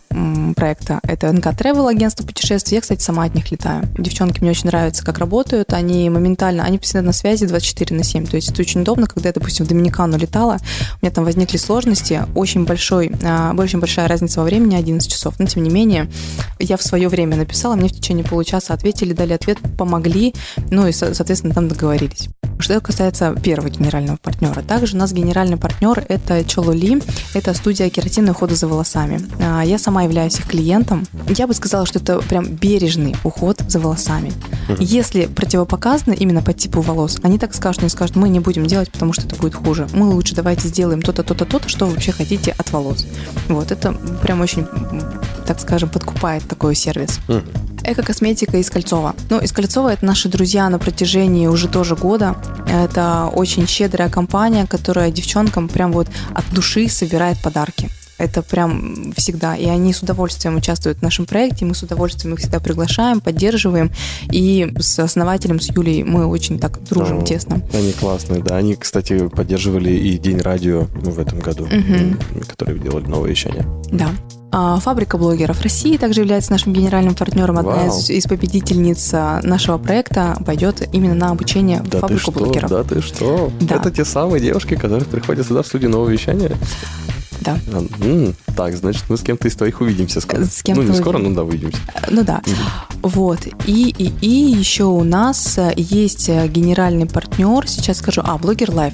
проекта 0.56 1.02
это 1.04 1.30
НК 1.34 1.48
Travel, 1.48 1.90
агентство 1.90 2.26
путешествий. 2.26 2.76
Я, 2.76 2.82
кстати, 2.82 3.04
сама 3.04 3.26
от 3.26 3.36
них 3.36 3.52
летаю. 3.52 3.84
Девчонки 3.98 4.40
мне 4.40 4.52
очень 4.52 4.68
нравится, 4.68 5.04
как 5.04 5.18
работают. 5.18 5.74
Они 5.74 6.10
моментально, 6.10 6.64
они 6.64 6.78
постоянно 6.78 7.08
на 7.08 7.14
связи 7.14 7.46
24 7.46 7.98
на 7.98 8.06
7. 8.06 8.26
То 8.26 8.38
есть 8.38 8.52
это 8.52 8.62
очень 8.62 8.82
удобно, 8.82 9.06
когда 9.06 9.28
я, 9.30 9.34
допустим, 9.34 9.66
в 9.66 9.68
Доминикану 9.68 10.18
летала, 10.18 10.60
у 11.02 11.06
меня 11.06 11.14
там 11.14 11.26
возникли 11.26 11.58
сложности, 11.58 12.22
очень 12.36 12.64
большой, 12.64 13.12
а, 13.22 13.54
очень 13.58 13.80
большая 13.82 14.08
разница 14.08 14.40
во 14.40 14.46
времени, 14.46 14.76
11 14.76 15.12
часов. 15.12 15.36
Но, 15.40 15.46
тем 15.46 15.62
не 15.62 15.70
менее, 15.70 16.10
я 16.58 16.78
в 16.78 16.84
свое 16.84 17.10
время 17.10 17.36
написала, 17.36 17.76
мне 17.76 17.90
в 17.90 17.94
течение 17.94 18.24
получаса 18.24 18.74
ответили, 18.74 19.12
дали 19.12 19.34
ответ, 19.34 19.58
помогли, 19.78 20.34
ну 20.72 20.88
и, 20.88 20.94
со- 20.94 21.14
соответственно, 21.14 21.54
там 21.54 21.68
договорились. 21.68 22.30
Что 22.60 22.80
касается 22.80 23.36
первого 23.44 23.70
генерального 23.70 24.18
партнера. 24.18 24.62
Также 24.62 24.96
у 24.96 25.00
нас 25.00 25.12
генеральный 25.12 25.58
партнер– 25.58 26.06
это 26.10 26.44
Чолули, 26.46 27.02
это 27.34 27.54
студия 27.54 27.90
кератинной 27.90 28.32
ухода 28.32 28.56
за 28.56 28.68
волосами. 28.68 29.20
А, 29.42 29.62
Я 29.64 29.78
сама 29.78 30.04
являюсь 30.04 30.40
их 30.40 30.48
клиентом. 30.48 31.06
Я 31.28 31.48
бы 31.48 31.54
сказала, 31.54 31.86
что 31.86 32.00
это 32.00 32.20
прям 32.20 32.46
бережный 32.46 33.16
уход 33.24 33.62
за 33.68 33.80
волосами. 33.80 34.32
Если 34.80 35.26
противопоказано 35.26 36.14
именно 36.14 36.42
по 36.42 36.54
типу 36.54 36.82
волос, 36.82 37.20
они 37.24 37.38
так 37.38 37.54
скажут, 37.54 37.84
они 37.84 37.90
скажут, 37.90 38.16
мы 38.16 38.30
не 38.30 38.40
будем 38.40 38.66
делать, 38.66 38.92
потому 38.92 39.14
что 39.14 39.26
это 39.26 39.36
будет 39.36 39.56
хуже. 39.56 39.88
Мы 39.94 40.08
лучше 40.08 40.36
давайте 40.36 40.68
сделаем 40.68 41.02
то-то, 41.02 41.24
то-то, 41.24 41.46
то-то, 41.46 41.68
что 41.70 41.86
вы 41.86 41.94
вообще 41.94 42.12
хотите 42.12 42.52
от 42.58 42.72
волос. 42.72 43.06
Вот, 43.50 43.72
это 43.72 43.94
прям 44.22 44.42
очень, 44.42 44.66
так 45.46 45.60
скажем, 45.60 45.90
подкупает 45.90 46.48
такой 46.48 46.76
сервис. 46.76 47.20
Мгм. 47.28 47.44
Эко-косметика 47.84 48.58
из 48.58 48.70
Кольцова. 48.70 49.16
Ну, 49.30 49.40
из 49.40 49.52
Кольцова 49.52 49.94
это 49.94 50.06
наши 50.06 50.30
друзья 50.30 50.70
на 50.70 50.80
протяжении 50.80 51.48
уже 51.48 51.68
тоже 51.68 51.96
года. 51.96 52.36
Это 52.68 53.30
очень 53.34 53.68
щедрая 53.68 54.10
компания, 54.10 54.66
которая 54.68 55.12
девчонкам 55.12 55.68
прям 55.68 55.92
вот 55.92 56.08
от 56.34 56.46
души 56.54 56.88
собирает 56.88 57.42
подарки. 57.42 57.90
Это 58.20 58.42
прям 58.42 59.12
всегда. 59.18 59.56
И 59.56 59.66
они 59.66 59.92
с 59.92 60.02
удовольствием 60.02 60.56
участвуют 60.56 61.00
в 61.00 61.02
нашем 61.02 61.26
проекте, 61.26 61.66
мы 61.66 61.74
с 61.76 61.84
удовольствием 61.84 62.36
их 62.36 62.40
всегда 62.40 62.60
приглашаем, 62.60 63.20
поддерживаем. 63.20 63.92
И 64.32 64.72
с 64.80 65.00
основателем, 65.00 65.60
с 65.60 65.70
Юлей, 65.76 66.04
мы 66.04 66.26
очень 66.28 66.60
так 66.60 66.82
дружим 66.84 67.20
Да. 67.20 67.26
тесно. 67.26 67.62
Они 67.74 67.92
классные, 67.92 68.42
да. 68.42 68.56
Они, 68.56 68.76
кстати, 68.76 69.28
поддерживали 69.28 69.90
и 69.92 70.18
День 70.18 70.40
радио 70.40 70.88
в 70.94 71.20
этом 71.20 71.40
году, 71.40 71.66
Мгм. 71.66 71.74
м, 71.76 72.20
которые 72.48 72.80
делали 72.80 73.08
новое 73.08 73.32
вещание. 73.32 73.66
Да. 73.92 74.10
А, 74.56 74.80
Фабрика 74.80 75.18
блогеров 75.18 75.60
России 75.62 75.98
также 75.98 76.22
является 76.22 76.52
нашим 76.52 76.74
генеральным 76.74 77.16
партнером. 77.16 77.58
Одна 77.58 77.72
Вау. 77.72 77.88
из, 78.00 78.12
из 78.12 78.26
победительниц 78.26 79.10
а, 79.12 79.40
нашего 79.42 79.80
проекта 79.80 80.38
пойдет 80.46 80.88
именно 80.94 81.16
на 81.16 81.32
обучение 81.32 81.80
в 81.82 81.90
Да 81.90 81.90
ты 81.90 82.00
фабрику 82.02 82.20
что, 82.22 82.32
блогеров. 82.32 82.70
да 82.70 82.84
ты 82.84 83.02
что? 83.02 83.52
Да. 83.60 83.78
Это 83.78 83.90
те 83.90 84.06
самые 84.06 84.42
девушки, 84.42 84.76
которые 84.76 85.06
приходят 85.06 85.48
сюда 85.48 85.64
в 85.64 85.68
студию 85.68 85.90
нового 85.90 86.10
вещания? 86.10 86.52
Да. 87.42 87.58
А, 87.74 88.32
Так, 88.56 88.76
значит, 88.78 89.04
мы 89.10 89.18
с 89.18 89.22
кем-то 89.22 89.48
из 89.48 89.56
твоих 89.56 89.82
увидимся 89.82 90.22
скоро. 90.22 90.46
С 90.46 90.62
кем-то 90.62 90.84
ну, 90.84 90.90
не 90.90 90.96
скоро, 90.96 91.18
но 91.18 91.34
да, 91.34 91.44
увидимся. 91.44 91.80
Ну 92.12 92.24
да. 92.24 92.40
Вот. 93.02 93.40
И, 93.66 93.90
и, 93.90 94.14
и 94.22 94.56
еще 94.56 94.84
у 94.84 95.04
нас 95.04 95.60
есть 95.76 96.30
генеральный 96.30 97.08
партнер, 97.08 97.68
сейчас 97.68 97.98
скажу, 97.98 98.22
а, 98.24 98.38
Blogger 98.38 98.70
Life. 98.70 98.94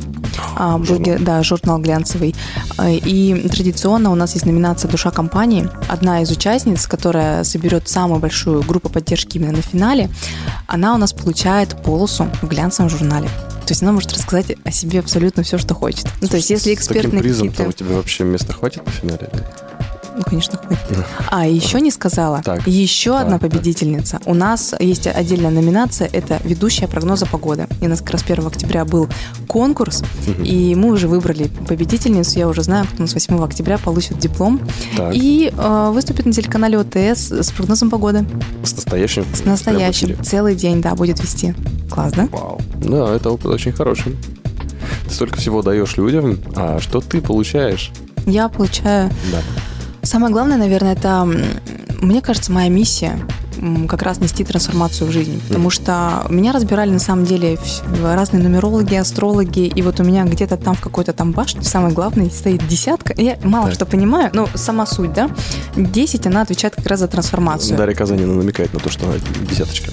А, 0.55 0.77
блогер, 0.77 1.19
да, 1.22 1.43
журнал 1.43 1.79
глянцевый. 1.79 2.36
Э, 2.77 2.93
И 2.93 3.48
традиционно 3.50 4.12
у 4.12 4.15
нас 4.15 4.34
есть 4.34 4.46
номинация 4.46 4.89
«Душа 4.89 5.12
компании». 5.12 5.69
Одна 5.88 6.22
из 6.22 6.31
участниц, 6.31 6.88
которая 6.88 7.43
соберет 7.43 7.88
самую 7.88 8.19
большую 8.19 8.63
группу 8.63 8.89
поддержки 8.89 9.38
именно 9.38 9.53
на 9.53 9.62
финале, 9.62 10.10
она 10.67 10.93
у 10.96 10.98
нас 10.98 11.13
получает 11.13 11.81
полосу 11.84 12.27
в 12.41 12.48
глянцевом 12.48 12.89
журнале. 12.89 13.27
То 13.65 13.72
есть 13.72 13.84
она 13.84 13.91
может 13.91 14.13
рассказать 14.13 14.58
о 14.63 14.72
себе 14.72 15.00
абсолютно 15.00 15.43
все, 15.43 15.58
что 15.58 15.75
хочет. 15.75 16.08
Ну, 16.22 16.27
то 16.27 16.38
есть 16.38 16.50
если 16.50 16.62
С 16.62 16.63
таким 16.63 16.79
экспертные 16.79 17.22
призом-то 17.22 17.51
какие-то... 17.51 17.69
у 17.69 17.72
тебя 17.72 17.96
вообще 17.96 18.24
места 18.24 18.53
хватит 18.53 18.86
на 18.86 18.91
финале? 18.91 19.29
Ну, 20.20 20.26
конечно, 20.26 20.58
хватит. 20.58 21.06
А, 21.32 21.48
еще 21.48 21.80
не 21.80 21.92
сказала. 21.92 22.42
Так. 22.44 22.68
Еще 22.68 23.12
Так, 23.12 23.22
одна 23.22 23.40
так. 23.40 23.50
победительница. 23.50 24.20
У 24.26 24.34
нас 24.34 24.76
есть 24.78 25.08
отдельная 25.08 25.50
номинация. 25.50 26.10
Это 26.12 26.42
ведущая 26.44 26.90
прогноза 26.90 27.26
погоды. 27.26 27.68
И 27.80 27.86
у 27.86 27.90
нас 27.90 28.00
как 28.02 28.12
раз 28.12 28.24
1 28.28 28.46
октября 28.46 28.84
был 28.84 29.08
конкурс. 29.48 30.04
И 30.44 30.76
мы 30.76 30.92
уже 30.92 31.08
выбрали 31.08 31.50
победительницу. 31.70 32.38
Я 32.38 32.50
уже 32.50 32.64
знаю, 32.64 32.86
кто 32.86 32.98
у 32.98 33.02
нас 33.04 33.14
8 33.14 33.42
октября 33.42 33.78
получит 33.78 34.20
диплом. 34.20 34.60
Так. 34.98 35.14
И 35.16 35.54
э, 35.58 35.92
выступит 35.94 36.26
на 36.26 36.34
телеканале 36.34 36.78
ОТС 36.80 37.32
с 37.32 37.52
прогнозом 37.52 37.90
погоды. 37.90 38.26
С 38.64 38.76
настоящим? 38.76 39.26
С 39.34 39.46
настоящим. 39.46 40.22
Целый 40.22 40.54
день, 40.56 40.82
да, 40.82 40.96
будет 40.96 41.22
вести. 41.22 41.56
Класс, 41.90 42.12
да? 42.12 42.28
Вау. 42.30 42.60
Да, 42.84 43.16
это 43.16 43.30
опыт 43.32 43.46
очень 43.46 43.72
хороший. 43.72 44.18
Ты 45.08 45.14
столько 45.14 45.38
всего 45.38 45.62
даешь 45.62 45.96
людям, 45.96 46.40
а 46.58 46.82
что 46.82 47.00
ты 47.00 47.22
получаешь? 47.22 47.92
Я 48.26 48.50
получаю 48.50 49.10
Да. 49.32 49.40
Самое 50.10 50.34
главное, 50.34 50.58
наверное, 50.58 50.94
это, 50.94 51.24
мне 52.01 52.22
кажется, 52.24 52.51
моя 52.51 52.68
миссия 52.68 53.20
как 53.88 54.01
раз 54.01 54.20
нести 54.20 54.44
трансформацию 54.44 55.08
в 55.08 55.12
жизнь. 55.12 55.39
Потому 55.48 55.70
что 55.70 56.25
меня 56.32 56.51
разбирали 56.51 56.89
на 56.89 56.98
самом 56.98 57.25
деле 57.25 57.60
разные 58.04 58.42
нумерологи, 58.42 58.96
астрологи, 58.96 59.68
и 59.68 59.82
вот 59.84 60.00
у 60.00 60.04
меня 60.04 60.24
где-то 60.24 60.58
там 60.58 60.74
в 60.74 60.82
какой-то 60.82 61.13
там 61.13 61.32
башне, 61.32 61.62
самое 61.62 61.94
главное, 61.94 62.32
стоит 62.32 62.68
десятка. 62.68 63.13
Я 63.22 63.38
мало 63.44 63.68
Так. 63.68 63.75
что 63.75 63.86
понимаю, 63.86 64.32
но 64.34 64.50
сама 64.56 64.88
суть, 64.88 65.13
да? 65.13 65.30
Десять, 65.75 66.25
она 66.25 66.42
отвечает 66.42 66.74
как 66.74 66.88
раз 66.88 67.01
за 67.01 67.08
трансформацию. 67.08 67.78
Дарья 67.78 67.94
Казанина 67.94 68.34
намекает 68.34 68.74
на 68.74 68.80
то, 68.80 68.89
что 68.89 69.06
она 69.06 69.18
десяточка. 69.48 69.92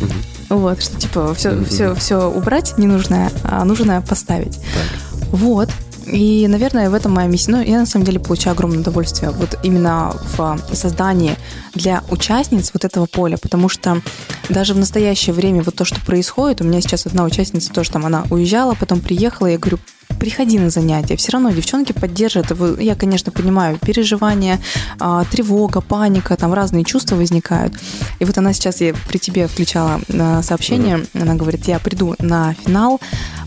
Вот, 0.48 0.82
что 0.82 0.98
типа 0.98 1.34
все, 1.34 1.62
все, 1.64 1.94
все 1.94 2.30
убрать 2.30 2.78
ненужное, 2.78 3.30
а 3.44 3.62
нужное 3.66 4.00
поставить. 4.00 4.56
Так. 4.62 5.30
Вот. 5.32 5.68
И, 6.06 6.46
наверное, 6.48 6.88
в 6.90 6.94
этом 6.94 7.12
моя 7.12 7.28
миссия. 7.28 7.50
Ну, 7.50 7.62
я 7.62 7.78
на 7.78 7.86
самом 7.86 8.04
деле 8.04 8.20
получаю 8.20 8.54
огромное 8.54 8.78
удовольствие 8.80 9.30
вот 9.30 9.58
именно 9.62 10.14
в 10.36 10.58
создании 10.72 11.36
для 11.74 12.02
участниц 12.10 12.70
вот 12.72 12.84
этого 12.84 13.06
поля, 13.06 13.36
потому 13.38 13.68
что 13.68 14.00
даже 14.48 14.74
в 14.74 14.78
настоящее 14.78 15.34
время 15.34 15.62
вот 15.62 15.74
то, 15.74 15.84
что 15.84 16.00
происходит, 16.00 16.60
у 16.60 16.64
меня 16.64 16.80
сейчас 16.80 17.06
одна 17.06 17.24
участница 17.24 17.72
тоже 17.72 17.90
там, 17.90 18.06
она 18.06 18.24
уезжала, 18.30 18.74
потом 18.74 19.00
приехала, 19.00 19.46
я 19.46 19.58
говорю, 19.58 19.78
приходи 20.18 20.58
на 20.58 20.70
занятия. 20.70 21.16
Все 21.16 21.32
равно 21.32 21.50
девчонки 21.50 21.92
поддержат. 21.92 22.52
Я, 22.78 22.94
конечно, 22.94 23.32
понимаю, 23.32 23.78
переживания, 23.78 24.60
а, 24.98 25.24
тревога, 25.24 25.80
паника, 25.80 26.36
там 26.36 26.54
разные 26.54 26.84
чувства 26.84 27.16
возникают. 27.16 27.74
И 28.18 28.24
вот 28.24 28.36
она 28.38 28.52
сейчас, 28.52 28.80
я 28.80 28.94
при 29.08 29.18
тебе 29.18 29.46
включала 29.46 30.00
а, 30.08 30.42
сообщение, 30.42 31.04
она 31.14 31.34
говорит, 31.34 31.66
я 31.66 31.78
приду 31.78 32.14
на 32.18 32.54
финал, 32.54 33.00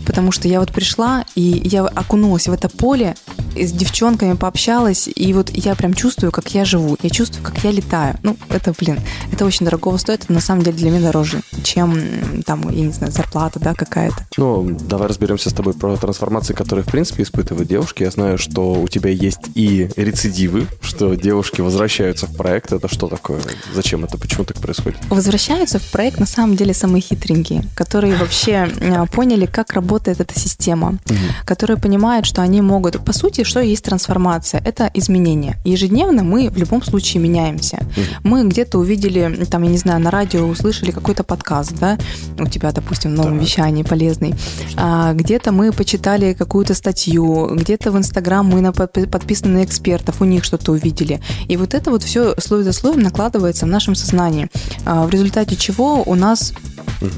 потому 0.06 0.32
что 0.32 0.48
я 0.48 0.60
вот 0.60 0.72
пришла, 0.72 1.24
и 1.34 1.62
я 1.64 1.84
окунулась 1.84 2.48
в 2.48 2.52
это 2.52 2.68
поле, 2.68 3.14
с 3.56 3.72
девчонками 3.72 4.34
пообщалась, 4.34 5.08
и 5.14 5.32
вот 5.32 5.50
я 5.50 5.74
прям 5.74 5.94
чувствую, 5.94 6.32
как 6.32 6.54
я 6.54 6.64
живу, 6.64 6.96
я 7.02 7.10
чувствую, 7.10 7.44
как 7.44 7.62
я 7.64 7.70
летаю. 7.70 8.16
Ну, 8.22 8.36
это, 8.48 8.72
блин, 8.78 8.98
это 9.32 9.44
очень 9.44 9.64
дорогого 9.66 9.96
стоит, 9.96 10.24
это 10.24 10.32
на 10.32 10.40
самом 10.40 10.62
деле 10.62 10.76
для 10.76 10.89
меня 10.90 11.00
дороже, 11.00 11.40
чем 11.62 12.42
там, 12.44 12.68
я 12.70 12.86
не 12.86 12.92
знаю, 12.92 13.12
зарплата, 13.12 13.60
да, 13.60 13.74
какая-то. 13.74 14.26
Ну, 14.36 14.76
давай 14.80 15.08
разберемся 15.08 15.50
с 15.50 15.52
тобой 15.52 15.74
про 15.74 15.96
трансформации, 15.96 16.54
которые, 16.54 16.84
в 16.84 16.88
принципе, 16.88 17.22
испытывают 17.22 17.68
девушки. 17.68 18.02
Я 18.02 18.10
знаю, 18.10 18.38
что 18.38 18.72
у 18.72 18.88
тебя 18.88 19.10
есть 19.10 19.50
и 19.54 19.88
рецидивы, 19.96 20.66
что 20.80 21.14
девушки 21.14 21.60
возвращаются 21.60 22.26
в 22.26 22.36
проект. 22.36 22.72
Это 22.72 22.88
что 22.88 23.06
такое? 23.06 23.40
Зачем 23.74 24.04
это? 24.04 24.18
Почему 24.18 24.44
так 24.44 24.56
происходит? 24.58 24.98
возвращаются 25.20 25.78
в 25.78 25.82
проект 25.90 26.18
на 26.18 26.24
самом 26.24 26.56
деле 26.56 26.72
самые 26.72 27.02
хитренькие, 27.02 27.64
которые 27.74 28.16
вообще 28.16 28.68
а, 28.80 29.04
поняли, 29.04 29.44
как 29.44 29.74
работает 29.74 30.18
эта 30.20 30.38
система, 30.38 30.96
которые 31.44 31.76
понимают, 31.76 32.24
что 32.24 32.40
они 32.40 32.62
могут... 32.62 33.04
По 33.04 33.12
сути, 33.12 33.44
что 33.44 33.60
есть 33.60 33.84
трансформация? 33.84 34.62
Это 34.64 34.90
изменение. 34.94 35.58
Ежедневно 35.64 36.22
мы 36.22 36.48
в 36.48 36.56
любом 36.56 36.82
случае 36.82 37.22
меняемся. 37.22 37.80
Мы 38.24 38.48
где-то 38.48 38.78
увидели, 38.78 39.44
там, 39.44 39.62
я 39.62 39.68
не 39.68 39.76
знаю, 39.76 40.00
на 40.00 40.10
радио 40.10 40.46
услышали 40.46 40.79
какой-то 40.88 41.24
подкаст, 41.24 41.74
да, 41.78 41.98
у 42.38 42.46
тебя, 42.46 42.72
допустим, 42.72 43.12
в 43.12 43.14
новом 43.16 43.38
Так. 43.38 43.42
вещании 43.42 43.82
полезный. 43.82 44.34
А, 44.76 45.12
где-то 45.12 45.52
мы 45.52 45.72
почитали 45.72 46.32
какую-то 46.32 46.74
статью, 46.74 47.54
где-то 47.54 47.92
в 47.92 47.98
Инстаграм 47.98 48.46
мы 48.46 48.60
на, 48.60 48.68
подпи- 48.68 49.08
подписаны 49.08 49.58
на 49.58 49.64
экспертов, 49.64 50.20
у 50.20 50.24
них 50.24 50.44
что-то 50.44 50.72
увидели. 50.72 51.20
И 51.48 51.56
вот 51.56 51.74
это 51.74 51.90
вот 51.90 52.02
все 52.02 52.34
слой 52.38 52.62
за 52.64 52.72
слоем 52.72 53.00
накладывается 53.00 53.66
в 53.66 53.68
нашем 53.68 53.94
сознании, 53.94 54.48
а, 54.86 55.06
в 55.06 55.10
результате 55.10 55.56
чего 55.56 56.02
у 56.02 56.14
нас 56.14 56.52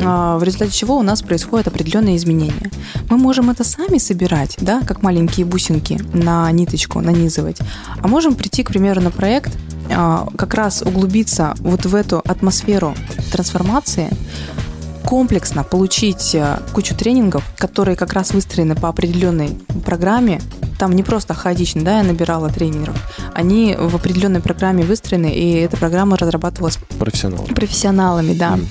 а, 0.01 0.39
в 0.39 0.43
результате 0.43 0.73
чего 0.73 0.97
у 0.97 1.03
нас 1.03 1.23
происходят 1.23 1.67
определенные 1.67 2.17
изменения. 2.17 2.71
Мы 3.09 3.17
можем 3.17 3.51
это 3.51 3.65
сами 3.65 3.99
собирать, 3.99 4.57
да, 4.61 4.81
как 4.83 5.03
маленькие 5.03 5.47
бусинки 5.47 6.01
на 6.13 6.51
ниточку 6.53 7.01
нанизывать, 7.01 7.59
а 8.01 8.09
можем 8.09 8.35
прийти, 8.35 8.63
к 8.63 8.69
примеру, 8.69 9.01
на 9.01 9.11
проект, 9.11 9.53
как 10.37 10.55
раз 10.55 10.83
углубиться 10.83 11.55
вот 11.61 11.87
в 11.87 11.95
эту 11.95 12.19
атмосферу 12.25 12.95
трансформации, 13.31 14.11
комплексно 15.05 15.65
получить 15.65 16.35
э, 16.35 16.59
кучу 16.73 16.95
тренингов, 16.95 17.45
которые 17.59 17.97
как 17.97 18.13
раз 18.13 18.33
выстроены 18.33 18.75
по 18.75 18.89
определенной 18.89 19.59
программе. 19.85 20.41
Там 20.79 20.93
не 20.93 21.03
просто 21.03 21.35
хаотично, 21.35 21.83
да, 21.83 21.99
я 21.99 22.03
набирала 22.05 22.49
тренеров. 22.49 22.97
Они 23.35 23.77
в 23.79 23.95
определенной 23.95 24.41
программе 24.41 24.85
выстроены, 24.85 25.33
и 25.33 25.55
эта 25.57 25.77
программа 25.77 26.17
разрабатывалась 26.17 26.79
Профессионал. 26.99 27.45
профессионалами, 27.45 28.35
да. 28.35 28.57
Мгм. 28.57 28.69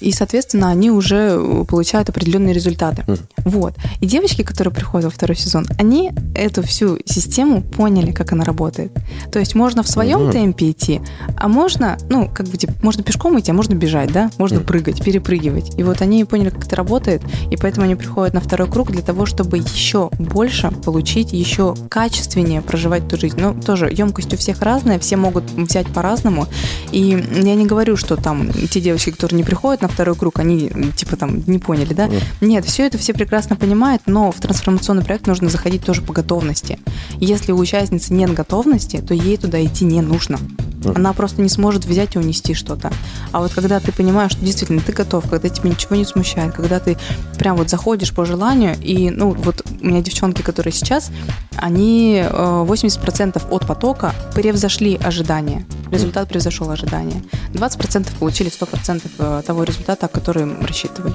И, 0.00 0.12
соответственно, 0.12 0.70
они 0.70 0.90
уже 0.90 1.36
э, 1.38 1.64
получают 1.68 2.08
определенные 2.08 2.54
результаты. 2.54 3.04
Мгм. 3.06 3.18
Вот. 3.44 3.74
И 4.00 4.06
девочки, 4.06 4.42
которые 4.42 4.72
приходят 4.74 5.04
во 5.06 5.10
второй 5.10 5.36
сезон, 5.36 5.66
они 5.78 6.12
эту 6.34 6.62
всю 6.62 6.98
систему 7.04 7.62
поняли, 7.62 8.12
как 8.12 8.32
она 8.32 8.44
работает. 8.44 8.92
То 9.32 9.38
есть 9.38 9.54
можно 9.54 9.82
в 9.82 9.88
своем 9.88 10.24
Мгм. 10.24 10.32
темпе 10.32 10.70
идти, 10.70 11.00
а 11.36 11.48
можно, 11.48 11.98
ну, 12.10 12.30
как 12.32 12.46
бы, 12.46 12.56
типа, 12.56 12.74
можно 12.82 13.02
пешком 13.02 13.38
идти, 13.38 13.50
а 13.50 13.54
можно 13.54 13.74
бежать, 13.74 14.12
да? 14.12 14.30
Можно 14.38 14.58
Мгм. 14.58 14.66
прыгать, 14.66 15.02
перепрыгивать. 15.02 15.78
И 15.78 15.82
вот 15.82 16.00
они 16.02 16.24
поняли, 16.24 16.50
как 16.50 16.66
это 16.66 16.76
работает, 16.76 17.22
и 17.50 17.56
поэтому 17.56 17.84
они 17.86 17.94
приходят 17.94 18.34
на 18.34 18.40
второй 18.40 18.68
круг 18.70 18.90
для 18.90 19.02
того, 19.02 19.26
чтобы 19.26 19.58
еще 19.58 20.10
больше 20.18 20.70
получить, 20.84 21.32
еще 21.32 21.74
качественнее 21.88 22.60
проживать 22.62 23.04
эту 23.04 23.18
жизнь. 23.18 23.38
Ну, 23.40 23.54
тоже 23.54 23.90
емкость 23.92 24.32
у 24.34 24.36
всех 24.36 24.62
разная, 24.62 24.98
все 24.98 25.16
могут 25.16 25.44
взять 25.52 25.86
по-разному. 25.88 26.46
И 26.92 27.24
я 27.42 27.54
не 27.54 27.66
говорю, 27.66 27.96
что 27.96 28.16
там 28.16 28.50
те 28.52 28.80
девочки, 28.80 29.10
которые 29.10 29.38
не 29.38 29.44
приходят 29.44 29.82
на 29.82 29.87
второй 29.88 30.14
круг, 30.14 30.38
они 30.38 30.70
типа 30.96 31.16
там 31.16 31.42
не 31.46 31.58
поняли, 31.58 31.94
да? 31.94 32.06
Мгм. 32.06 32.18
Нет, 32.40 32.64
все 32.64 32.86
это 32.86 32.98
все 32.98 33.12
прекрасно 33.12 33.56
понимает, 33.56 34.02
но 34.06 34.30
в 34.30 34.40
трансформационный 34.40 35.04
проект 35.04 35.26
нужно 35.26 35.48
заходить 35.48 35.84
тоже 35.84 36.02
по 36.02 36.12
готовности. 36.12 36.78
Если 37.18 37.52
у 37.52 37.58
участницы 37.58 38.12
нет 38.12 38.32
готовности, 38.32 39.02
то 39.06 39.14
ей 39.14 39.36
туда 39.36 39.62
идти 39.64 39.84
не 39.84 40.00
нужно. 40.00 40.38
Она 40.84 41.12
просто 41.12 41.42
не 41.42 41.48
сможет 41.48 41.84
взять 41.84 42.14
и 42.14 42.18
унести 42.18 42.54
что-то. 42.54 42.92
А 43.32 43.40
вот 43.40 43.52
когда 43.52 43.80
ты 43.80 43.92
понимаешь, 43.92 44.32
что 44.32 44.44
действительно 44.44 44.80
ты 44.80 44.92
готов, 44.92 45.28
когда 45.28 45.48
тебя 45.48 45.70
ничего 45.70 45.96
не 45.96 46.04
смущает, 46.04 46.54
когда 46.54 46.78
ты 46.78 46.96
прям 47.36 47.56
вот 47.56 47.68
заходишь 47.68 48.14
по 48.14 48.24
желанию, 48.24 48.76
и, 48.80 49.10
ну, 49.10 49.32
вот 49.32 49.64
у 49.80 49.84
меня 49.84 50.00
девчонки, 50.00 50.42
которые 50.42 50.72
сейчас, 50.72 51.10
они 51.56 52.22
э, 52.24 52.28
80% 52.30 53.42
от 53.50 53.66
потока 53.66 54.14
превзошли 54.34 54.96
ожидания. 54.96 55.66
Результат 55.90 56.28
превзошел 56.28 56.70
ожидания. 56.70 57.22
20% 57.54 58.06
получили 58.18 58.50
100% 58.50 59.02
э, 59.18 59.42
того 59.44 59.64
результата, 59.64 59.77
который 59.84 60.44
мы 60.44 60.66
рассчитывали. 60.66 61.14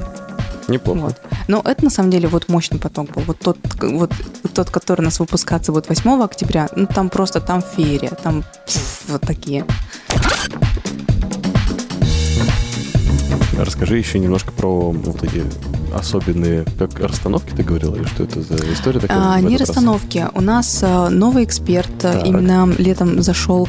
Неплохо. 0.67 0.99
Вот. 0.99 1.21
Но 1.47 1.62
это 1.65 1.84
на 1.84 1.89
самом 1.89 2.12
деле 2.12 2.28
вот 2.28 2.49
мощный 2.49 2.80
поток 2.80 3.12
был. 3.12 3.23
Вот 3.23 3.39
тот, 3.39 3.58
вот 3.82 4.12
тот, 4.54 4.69
который 4.69 5.02
у 5.02 5.06
нас 5.06 5.19
выпускаться 5.19 5.71
будет 5.71 5.89
8 5.89 6.23
октября, 6.23 6.69
ну 6.76 6.88
там 6.88 7.10
просто 7.10 7.41
там 7.41 7.62
феерия, 7.62 8.12
там 8.12 8.43
пф, 8.65 9.04
вот 9.10 9.21
такие. 9.21 9.65
Расскажи 13.58 13.97
еще 13.97 14.19
немножко 14.19 14.52
про 14.52 14.91
вот 14.91 15.23
эти 15.23 15.43
особенные, 15.93 16.65
как 16.77 16.99
расстановки 16.99 17.51
ты 17.56 17.63
говорила, 17.63 17.95
или 17.95 18.06
что 18.06 18.23
это 18.23 18.41
за 18.41 18.56
история 18.73 18.99
такая? 18.99 19.17
А, 19.34 19.39
не 19.39 19.56
этот 19.56 19.67
раз? 19.67 19.69
расстановки. 19.69 20.27
У 20.34 20.41
нас 20.41 20.79
а, 20.84 21.10
новый 21.10 21.43
эксперт 21.43 21.89
а, 22.03 22.13
Так. 22.13 22.25
именно 22.27 22.71
летом 22.77 23.21
зашел. 23.21 23.67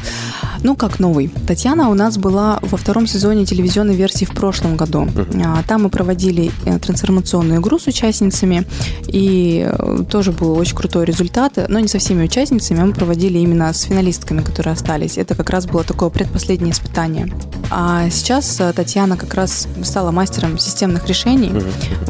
Ну, 0.63 0.75
как 0.75 0.99
новый. 0.99 1.29
Татьяна 1.47 1.89
у 1.89 1.93
нас 1.93 2.17
была 2.17 2.59
во 2.61 2.77
втором 2.77 3.05
сезоне 3.07 3.45
телевизионной 3.45 3.95
версии 3.95 4.25
в 4.25 4.31
прошлом 4.31 4.77
году. 4.77 5.07
А, 5.43 5.63
Там 5.67 5.83
мы 5.83 5.89
проводили 5.89 6.51
э, 6.65 6.79
трансформационную 6.79 7.59
игру 7.61 7.77
с 7.77 7.87
участницами, 7.87 8.65
и 9.07 9.69
э, 9.71 10.03
тоже 10.09 10.31
был 10.31 10.57
очень 10.57 10.75
крутой 10.75 11.05
результат. 11.05 11.53
Но 11.67 11.79
не 11.79 11.87
со 11.87 11.99
всеми 11.99 12.23
участницами, 12.23 12.83
мы 12.83 12.93
проводили 12.93 13.37
именно 13.37 13.71
с 13.71 13.81
финалистками, 13.83 14.41
которые 14.41 14.73
остались. 14.73 15.17
Это 15.17 15.35
как 15.35 15.49
раз 15.49 15.67
было 15.67 15.83
такое 15.83 16.09
предпоследнее 16.09 16.71
испытание. 16.71 17.31
А 17.69 18.09
сейчас 18.09 18.59
э, 18.59 18.73
Татьяна 18.73 19.17
как 19.17 19.33
раз 19.35 19.67
стала 19.83 20.11
мастером 20.11 20.57
системных 20.57 21.07
решений. 21.07 21.51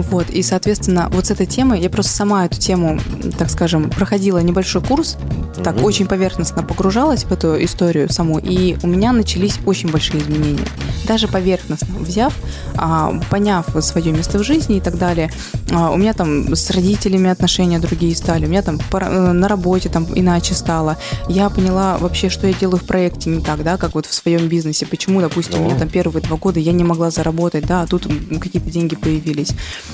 Вот, 0.10 0.30
и, 0.30 0.44
соответственно, 0.44 1.10
вот 1.12 1.26
с 1.26 1.32
этой 1.32 1.46
темой, 1.46 1.82
я 1.82 1.89
просто 1.89 2.12
сама 2.12 2.46
эту 2.46 2.60
тему, 2.60 3.00
так 3.38 3.50
скажем, 3.50 3.89
проходила 3.89 4.38
небольшой 4.39 4.82
курс, 4.82 5.18
так 5.63 5.76
Мгм. 5.76 5.86
очень 5.86 6.06
поверхностно 6.08 6.63
погружалась 6.63 7.24
в 7.24 7.32
эту 7.32 7.63
историю 7.63 8.12
саму, 8.12 8.39
и 8.39 8.78
у 8.84 8.88
меня 8.88 9.12
начались 9.13 9.58
очень 9.65 9.89
большие 9.89 10.22
изменения. 10.22 10.65
Даже 11.08 11.28
поверхностно 11.28 11.98
взяв, 12.00 12.34
а, 12.76 13.13
поняв 13.30 13.65
свое 13.82 14.12
место 14.12 14.39
в 14.39 14.44
жизни 14.44 14.78
и 14.78 14.82
так 14.82 14.98
далее, 14.98 15.32
а, 15.72 15.91
у 15.91 15.98
меня 15.98 16.13
там 16.13 16.54
с 16.56 16.70
родителями 16.72 17.30
отношения 17.30 17.80
другие 17.80 18.15
стали, 18.15 18.46
у 18.46 18.50
меня 18.50 18.62
там 18.62 18.80
э, 18.94 19.32
на 19.32 19.48
работе 19.48 19.89
там 19.89 20.08
иначе 20.13 20.54
стало. 20.54 20.98
Я 21.30 21.50
поняла 21.50 21.98
вообще, 21.98 22.30
что 22.30 22.48
я 22.48 22.54
делаю 22.54 22.78
в 22.78 22.84
проекте 22.86 23.30
не 23.30 23.41
так, 23.41 23.63
да, 23.63 23.78
как 23.78 23.96
вот 23.96 24.06
в 24.06 24.13
своем 24.13 24.48
бизнесе. 24.48 24.86
Почему, 24.86 25.22
допустим, 25.22 25.62
у 25.62 25.65
меня 25.65 25.76
О. 25.76 25.80
там 25.80 25.89
первые 25.89 26.22
два 26.24 26.38
года 26.38 26.60
я 26.60 26.72
не 26.74 26.84
могла 26.84 27.12
заработать, 27.12 27.65
да, 27.65 27.82
а 27.84 27.88
тут 27.88 28.08
какие-то 28.41 28.70
деньги 28.70 28.96
появились. 28.96 29.52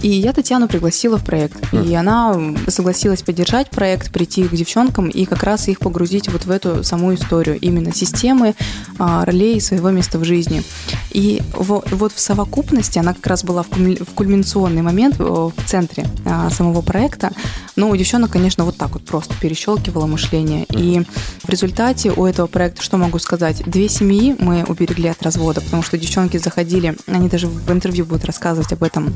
И 0.00 0.08
я 0.10 0.32
Татьяну 0.32 0.68
пригласила 0.68 1.16
в 1.18 1.24
проект. 1.24 1.72
И 1.72 1.94
она 1.94 2.36
согласилась 2.68 3.22
поддержать 3.22 3.70
проект, 3.70 4.12
прийти 4.12 4.44
к 4.44 4.52
девчонкам 4.54 5.08
и 5.08 5.24
как 5.24 5.42
раз 5.42 5.68
их 5.68 5.78
погрузить 5.80 6.28
вот 6.28 6.44
в 6.44 6.50
эту 6.50 6.84
саму 6.84 7.14
историю 7.14 7.58
именно 7.58 7.94
системы, 7.94 8.54
а, 8.98 9.24
ролей 9.24 9.60
своего 9.60 9.90
места 9.90 10.18
в 10.18 10.24
жизни. 10.24 10.62
И 11.12 11.40
во- 11.54 11.82
вот 11.90 12.12
в 12.12 12.20
совокупности 12.20 12.98
она 12.98 13.14
как 13.14 13.26
раз 13.26 13.42
была 13.42 13.62
в 13.62 13.68
кульми- 13.68 14.02
в 14.02 14.12
кульминационный 14.14 14.82
момент 14.82 15.18
в 15.18 15.52
центре 15.66 16.06
а, 16.24 16.50
самого 16.50 16.82
проекта. 16.82 17.30
Но 17.74 17.90
у 17.90 17.96
девчонок, 17.96 18.30
конечно, 18.30 18.64
вот 18.64 18.76
так 18.76 18.90
вот 18.92 19.04
просто 19.04 19.34
перещелкивало 19.40 20.06
мышление. 20.06 20.66
И 20.70 21.02
в 21.42 21.48
результате 21.48 22.10
у 22.12 22.24
этого 22.26 22.46
проекта, 22.46 22.82
что 22.82 22.96
могу 22.96 23.18
сказать, 23.18 23.62
две 23.66 23.88
семьи 23.88 24.36
мы 24.38 24.64
уберегли 24.64 25.08
от 25.08 25.22
развода, 25.22 25.60
потому 25.60 25.82
что 25.82 25.98
девчонки 25.98 26.36
заходили, 26.36 26.96
они 27.06 27.28
даже 27.28 27.46
в 27.48 27.70
интервью 27.72 28.04
будут 28.04 28.24
рассказывать 28.24 28.72
об 28.72 28.82
этом, 28.82 29.12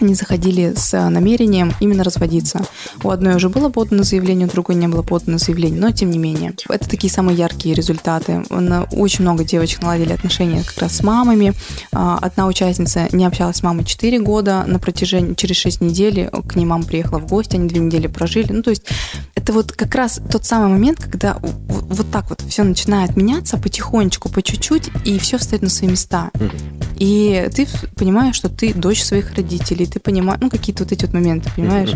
они 0.00 0.14
заходили 0.16 0.74
с 0.76 0.94
э, 0.94 1.08
намерением 1.08 1.72
именно 1.80 2.04
разводиться. 2.04 2.60
У 3.02 3.10
одной 3.10 3.36
уже 3.36 3.48
было 3.48 3.68
подано 3.68 4.02
заявление, 4.02 4.46
у 4.46 4.50
другой 4.50 4.76
не 4.76 4.88
было 4.88 5.02
подано 5.02 5.38
заявление, 5.38 5.80
но 5.80 5.90
тем 5.90 6.10
не 6.10 6.18
менее. 6.18 6.54
Это 6.68 6.88
такие 6.88 7.12
самые 7.12 7.36
яркие 7.36 7.74
результаты. 7.74 8.42
Очень 8.92 9.22
много 9.22 9.44
девочек 9.44 9.82
наладили 9.82 10.12
отношения 10.12 10.62
как 10.62 10.78
раз 10.78 10.96
с 10.96 11.02
мамами. 11.02 11.52
А, 11.92 12.18
Одна 12.20 12.46
участница 12.46 13.08
не 13.12 13.24
общалась 13.24 13.56
с 13.56 13.62
мамой 13.62 13.84
4 13.84 14.18
года, 14.20 14.64
на 14.66 14.78
протяжении, 14.78 15.34
через 15.34 15.56
6 15.56 15.80
недель 15.80 16.28
к 16.48 16.56
ней 16.56 16.64
мама 16.64 16.84
приехала 16.84 17.18
в 17.18 17.26
гости, 17.26 17.56
они 17.56 17.68
2 17.68 17.78
недели 17.78 18.06
прожили. 18.06 18.52
Ну, 18.52 18.62
то 18.62 18.70
есть 18.70 18.82
это 19.46 19.52
вот 19.52 19.70
как 19.70 19.94
раз 19.94 20.20
тот 20.28 20.44
самый 20.44 20.68
момент, 20.68 20.98
когда 21.00 21.38
вот 21.40 22.10
так 22.10 22.30
вот 22.30 22.42
все 22.48 22.64
начинает 22.64 23.16
меняться 23.16 23.56
потихонечку, 23.56 24.28
по 24.28 24.42
чуть-чуть, 24.42 24.90
и 25.04 25.20
все 25.20 25.38
встает 25.38 25.62
на 25.62 25.68
свои 25.68 25.88
места. 25.88 26.32
И 26.96 27.48
ты 27.54 27.68
понимаешь, 27.94 28.34
что 28.34 28.48
ты 28.48 28.74
дочь 28.74 29.04
своих 29.04 29.34
родителей, 29.34 29.86
ты 29.86 30.00
понимаешь, 30.00 30.40
ну, 30.42 30.50
какие-то 30.50 30.82
вот 30.82 30.90
эти 30.92 31.04
вот 31.04 31.14
моменты, 31.14 31.48
понимаешь? 31.54 31.94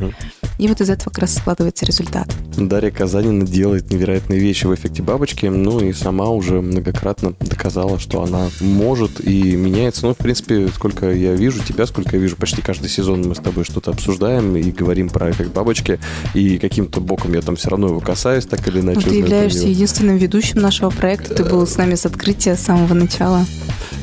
И 0.59 0.69
вот 0.69 0.81
из 0.81 0.91
этого 0.91 1.11
как 1.11 1.23
раз 1.23 1.35
складывается 1.35 1.87
результат. 1.87 2.33
Дарья 2.57 2.91
Казанина 2.91 3.45
делает 3.45 3.91
невероятные 3.91 4.39
вещи 4.39 4.67
в 4.67 4.75
эффекте 4.75 5.03
бабочки, 5.03 5.47
ну 5.47 5.81
и 5.81 5.93
сама 5.93 6.29
уже 6.29 6.61
многократно 6.61 7.33
доказала, 7.41 7.99
что 7.99 8.23
она 8.23 8.49
может 8.61 9.21
и 9.21 9.57
меняется. 9.57 10.07
Ну, 10.07 10.15
в 10.15 10.19
принципе, 10.19 10.69
сколько 10.69 11.11
я 11.11 11.33
вижу 11.33 11.65
тебя, 11.65 11.87
сколько 11.87 12.15
я 12.15 12.23
вижу, 12.23 12.37
почти 12.37 12.63
каждый 12.63 12.91
сезон 12.91 13.27
мы 13.27 13.35
с 13.35 13.39
тобой 13.39 13.65
что-то 13.65 13.91
обсуждаем 13.91 14.55
и 14.55 14.71
говорим 14.71 15.09
про 15.09 15.31
эффект 15.31 15.53
бабочки, 15.53 15.99
и 16.35 16.59
каким-то 16.59 17.01
боком 17.01 17.33
я 17.33 17.40
там 17.43 17.57
все 17.57 17.71
равно 17.71 17.89
его 17.89 18.01
касаюсь, 18.01 18.47
так 18.47 18.67
или 18.69 18.81
иначе. 18.81 19.01
Ну, 19.05 19.11
ты 19.11 19.19
являешься 19.19 19.67
единственным 19.67 20.17
ведущим 20.17 20.61
нашего 20.61 20.91
проекта, 20.91 21.35
ты 21.35 21.45
был 21.45 21.67
с 21.67 21.77
нами 21.77 21.95
с 21.95 22.07
открытия 22.07 22.57
с 22.57 22.61
самого 22.61 22.95
начала. 22.95 23.45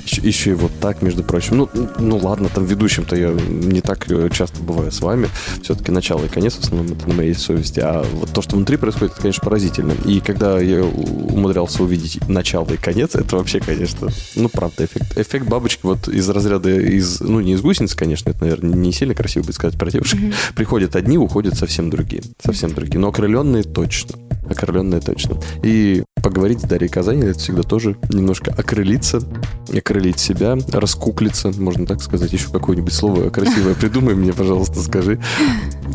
Еще, 0.08 0.22
еще 0.22 0.52
и 0.52 0.54
вот 0.54 0.72
так, 0.80 1.02
между 1.02 1.22
прочим. 1.22 1.58
Ну, 1.58 1.70
ну 2.00 2.18
ладно, 2.18 2.48
там 2.54 2.66
ведущим-то 2.66 3.18
я 3.18 3.32
не 3.50 3.82
так 3.82 4.10
э, 4.10 4.30
часто 4.32 4.64
бываю 4.64 4.90
с 4.90 5.02
вами. 5.02 5.28
Все-таки 5.62 5.92
начало 5.92 6.24
и 6.26 6.30
конец 6.30 6.56
в 6.56 6.60
основном 6.62 6.94
это 6.94 7.10
на 7.10 7.14
моей 7.14 7.34
совести. 7.34 7.82
А 7.82 8.06
вот 8.14 8.32
то, 8.32 8.42
что 8.42 8.56
внутри 8.56 8.78
происходит, 8.78 9.14
это, 9.14 9.22
конечно, 9.22 9.44
поразительно. 9.44 9.92
И 10.06 10.22
когда 10.22 10.60
я 10.60 10.82
умудрялся 10.82 11.84
увидеть 11.84 12.26
начало 12.30 12.72
и 12.72 12.78
конец, 12.78 13.16
это 13.16 13.36
вообще, 13.36 13.60
конечно, 13.60 14.08
ну, 14.36 14.48
правда, 14.48 14.86
эффект. 14.86 15.18
Эффект 15.18 15.46
бабочки 15.46 15.82
вот 15.84 16.08
из 16.08 16.30
разряда, 16.30 16.70
из, 16.70 17.20
ну, 17.20 17.42
не 17.42 17.54
из 17.54 17.62
гусеницы, 17.62 17.98
конечно, 17.98 18.30
это, 18.30 18.40
наверное, 18.42 18.76
не 18.76 18.94
сильно 18.94 19.14
красиво 19.14 19.44
будет 19.44 19.56
сказать 19.56 19.78
про 19.78 19.92
девушек. 19.92 20.22
Приходят 20.56 20.96
одни, 20.96 21.18
уходят 21.18 21.56
совсем 21.58 21.90
другие. 21.90 22.24
Совсем 22.42 22.74
другие. 22.74 23.00
Но 23.00 23.10
окрыленные 23.10 23.64
точно. 23.64 24.16
Окрыленные 24.50 25.02
точно. 25.02 25.38
И 25.64 26.04
поговорить 26.22 26.62
с 26.62 26.64
Дарьей 26.64 26.90
Казани, 26.90 27.24
это 27.24 27.40
всегда 27.40 27.64
тоже 27.64 27.98
немножко 28.10 28.52
окрылиться, 28.52 29.22
окрылить 29.76 30.20
себя, 30.20 30.58
раскуклиться, 30.72 31.52
можно 31.58 31.86
так 31.86 32.02
сказать. 32.02 32.34
Еще 32.34 32.50
какое-нибудь 32.50 32.94
слово 32.94 33.30
красивое 33.30 33.74
придумай 33.80 34.16
мне, 34.16 34.34
пожалуйста, 34.34 34.82
скажи. 34.82 35.20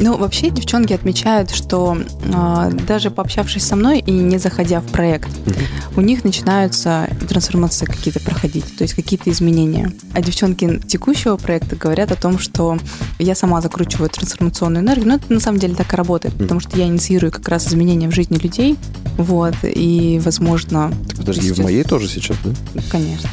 Ну, 0.00 0.16
вообще 0.16 0.50
девчонки 0.50 0.92
отмечают, 0.92 1.50
что 1.50 1.98
а, 2.32 2.70
даже 2.70 3.10
пообщавшись 3.10 3.64
со 3.64 3.76
мной 3.76 4.00
и 4.00 4.10
не 4.10 4.38
заходя 4.38 4.80
в 4.80 4.86
проект, 4.86 5.28
у 5.96 6.00
них 6.00 6.24
начинаются 6.24 7.08
трансформации 7.28 7.86
какие-то 7.86 8.20
проходить, 8.20 8.76
то 8.76 8.82
есть 8.82 8.94
какие-то 8.94 9.30
изменения. 9.30 9.92
А 10.14 10.22
девчонки 10.22 10.80
текущего 10.86 11.36
проекта 11.36 11.76
говорят 11.76 12.10
о 12.12 12.16
том, 12.16 12.38
что 12.38 12.78
я 13.18 13.34
сама 13.34 13.60
закручиваю 13.60 14.08
трансформационную 14.08 14.82
энергию, 14.82 15.08
но 15.08 15.14
это 15.16 15.32
на 15.32 15.40
самом 15.40 15.58
деле 15.58 15.74
так 15.74 15.92
и 15.92 15.96
работает, 15.96 16.34
потому 16.34 16.60
что 16.60 16.78
я 16.78 16.86
инициирую 16.86 17.30
как 17.30 17.48
раз 17.48 17.68
изменения 17.68 18.08
в 18.08 18.14
жизни 18.14 18.38
людей, 18.38 18.76
вот, 19.18 19.54
и, 19.62 20.20
возможно, 20.24 20.92
Так 21.08 21.18
подожди, 21.18 21.46
и 21.48 21.50
в 21.50 21.54
сейчас- 21.54 21.64
моей 21.64 21.84
тоже 21.84 22.08
сейчас, 22.08 22.36
да? 22.44 22.50
конечно, 22.90 23.28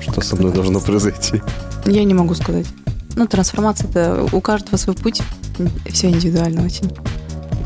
Что 0.00 0.20
со 0.20 0.36
мной 0.36 0.52
должно 0.52 0.80
произойти? 0.80 1.42
я 1.86 2.04
не 2.04 2.14
могу 2.14 2.34
сказать. 2.34 2.66
Ну, 3.16 3.26
трансформация 3.26 3.88
это 3.88 4.26
у 4.32 4.40
каждого 4.40 4.76
свой 4.76 4.94
путь, 4.96 5.22
все 5.90 6.08
индивидуально 6.10 6.64
очень. 6.64 6.90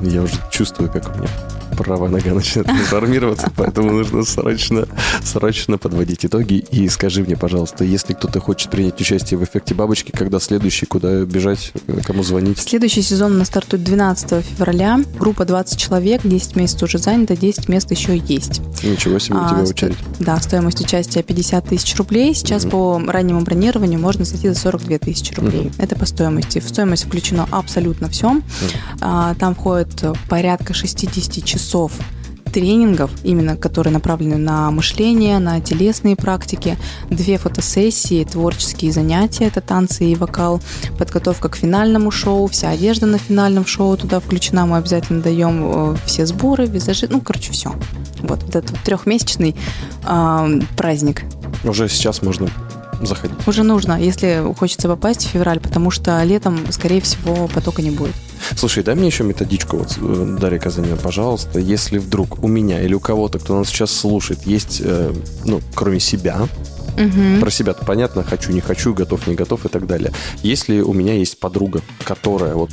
Я 0.03 0.23
уже 0.23 0.35
чувствую, 0.51 0.91
как 0.91 1.15
у 1.15 1.19
меня 1.19 1.29
правая 1.83 2.11
нога 2.11 2.35
начинает 2.35 2.67
трансформироваться, 2.67 3.51
поэтому 3.57 3.91
нужно 3.93 4.23
срочно, 4.25 4.87
срочно 5.25 5.79
подводить 5.79 6.25
итоги. 6.27 6.65
И 6.71 6.89
скажи 6.89 7.23
мне, 7.23 7.37
пожалуйста, 7.37 7.85
если 7.85 8.13
кто-то 8.13 8.41
хочет 8.41 8.71
принять 8.71 9.01
участие 9.01 9.39
в 9.39 9.45
эффекте 9.45 9.75
бабочки, 9.75 10.11
когда 10.13 10.39
следующий, 10.41 10.87
куда 10.87 11.25
бежать, 11.25 11.73
э, 11.87 12.01
кому 12.05 12.23
звонить? 12.23 12.59
Следующий 12.59 13.03
сезон 13.03 13.33
у 13.33 13.39
нас 13.39 13.47
стартует 13.49 13.83
12 13.85 14.43
февраля. 14.45 15.01
Группа 15.19 15.45
20 15.45 15.79
человек, 15.79 16.21
10 16.25 16.57
мест 16.57 16.83
уже 16.83 16.99
занято, 16.99 17.37
10 17.37 17.69
мест 17.69 17.91
еще 17.91 18.17
есть. 18.17 18.61
Ничего 18.83 19.19
себе, 19.19 19.37
у 19.37 19.41
А, 19.45 19.49
тебя 19.49 19.65
сто- 19.65 19.71
очередь. 19.87 19.97
Да, 20.19 20.39
стоимость 20.41 20.81
участия 20.81 21.23
50 21.23 21.67
тысяч 21.69 21.97
рублей. 21.97 22.35
Сейчас 22.35 22.65
Мгм. 22.65 22.71
по 22.71 23.03
раннему 23.09 23.41
бронированию 23.43 23.99
можно 23.99 24.25
зайти 24.25 24.49
за 24.49 24.55
42 24.55 24.99
тысячи 24.99 25.33
рублей. 25.35 25.71
Это 25.79 25.97
по 25.97 26.05
стоимости. 26.07 26.59
В 26.61 26.69
стоимость 26.69 27.05
включено 27.07 27.47
абсолютно 27.51 28.09
все. 28.09 28.41
А, 29.01 29.35
Там 29.39 29.55
входит 29.55 30.03
порядка 30.29 30.75
60 30.75 31.41
часов 31.45 31.70
тренингов, 32.51 33.11
именно 33.23 33.57
которые 33.57 33.93
направлены 33.93 34.37
на 34.37 34.71
мышление, 34.71 35.39
на 35.39 35.61
телесные 35.61 36.17
практики, 36.17 36.77
две 37.09 37.39
фотосессии, 37.39 38.25
творческие 38.25 38.93
занятия, 38.93 39.47
это 39.47 39.61
танцы 39.61 40.05
и 40.05 40.17
вокал, 40.17 40.61
подготовка 40.99 41.49
к 41.49 41.57
финальному 41.57 42.11
шоу, 42.11 42.47
вся 42.49 42.71
одежда 42.71 43.07
на 43.07 43.19
финальном 43.19 43.67
шоу 43.67 43.97
туда 43.97 44.21
включена, 44.21 44.67
мы 44.67 44.79
обязательно 44.79 45.23
даем 45.23 45.95
э, 45.95 45.97
все 46.07 46.27
сборы, 46.27 46.67
визажи, 46.67 47.07
ну, 47.09 47.21
короче, 47.21 47.53
все. 47.53 47.73
Вот, 48.21 48.43
вот 48.43 48.57
этот 48.57 48.73
вот 48.73 48.81
трехмесячный 48.81 49.55
э, 50.05 50.61
праздник. 50.77 51.23
Уже 51.65 51.89
сейчас 51.89 52.23
можно 52.23 52.49
заходить. 53.03 53.37
Уже 53.47 53.63
нужно, 53.63 54.01
если 54.01 54.45
хочется 54.59 54.89
попасть 54.89 55.27
в 55.27 55.29
февраль, 55.29 55.61
потому 55.61 55.91
что 55.91 56.23
летом, 56.25 56.59
скорее 56.71 57.01
всего, 57.01 57.49
потока 57.49 57.83
не 57.83 57.91
будет. 57.91 58.15
Слушай, 58.57 58.83
дай 58.83 58.95
мне 58.95 59.07
еще 59.07 59.25
методичку, 59.25 59.79
вот, 59.79 59.97
э, 60.01 60.37
Дарья 60.41 60.59
Казанина, 60.59 60.97
пожалуйста. 60.97 61.59
Если 61.59 61.99
вдруг 61.99 62.43
у 62.43 62.49
меня 62.49 62.81
или 62.83 62.95
у 62.95 63.01
кого-то, 63.01 63.39
кто 63.39 63.59
нас 63.59 63.69
сейчас 63.69 63.91
слушает, 63.91 64.47
есть, 64.47 64.81
э, 64.85 65.13
ну, 65.45 65.61
кроме 65.75 66.01
себя, 66.01 66.49
Мгм. 66.97 67.41
про 67.41 67.51
себя-то 67.51 67.85
понятно, 67.85 68.23
хочу, 68.25 68.53
не 68.53 68.61
хочу, 68.61 68.93
готов, 68.95 69.27
не 69.27 69.35
готов 69.35 69.65
и 69.65 69.69
так 69.69 69.87
далее. 69.87 70.13
Если 70.43 70.81
у 70.81 70.93
меня 70.93 71.15
есть 71.15 71.39
подруга, 71.39 71.81
которая 72.05 72.55
вот 72.55 72.71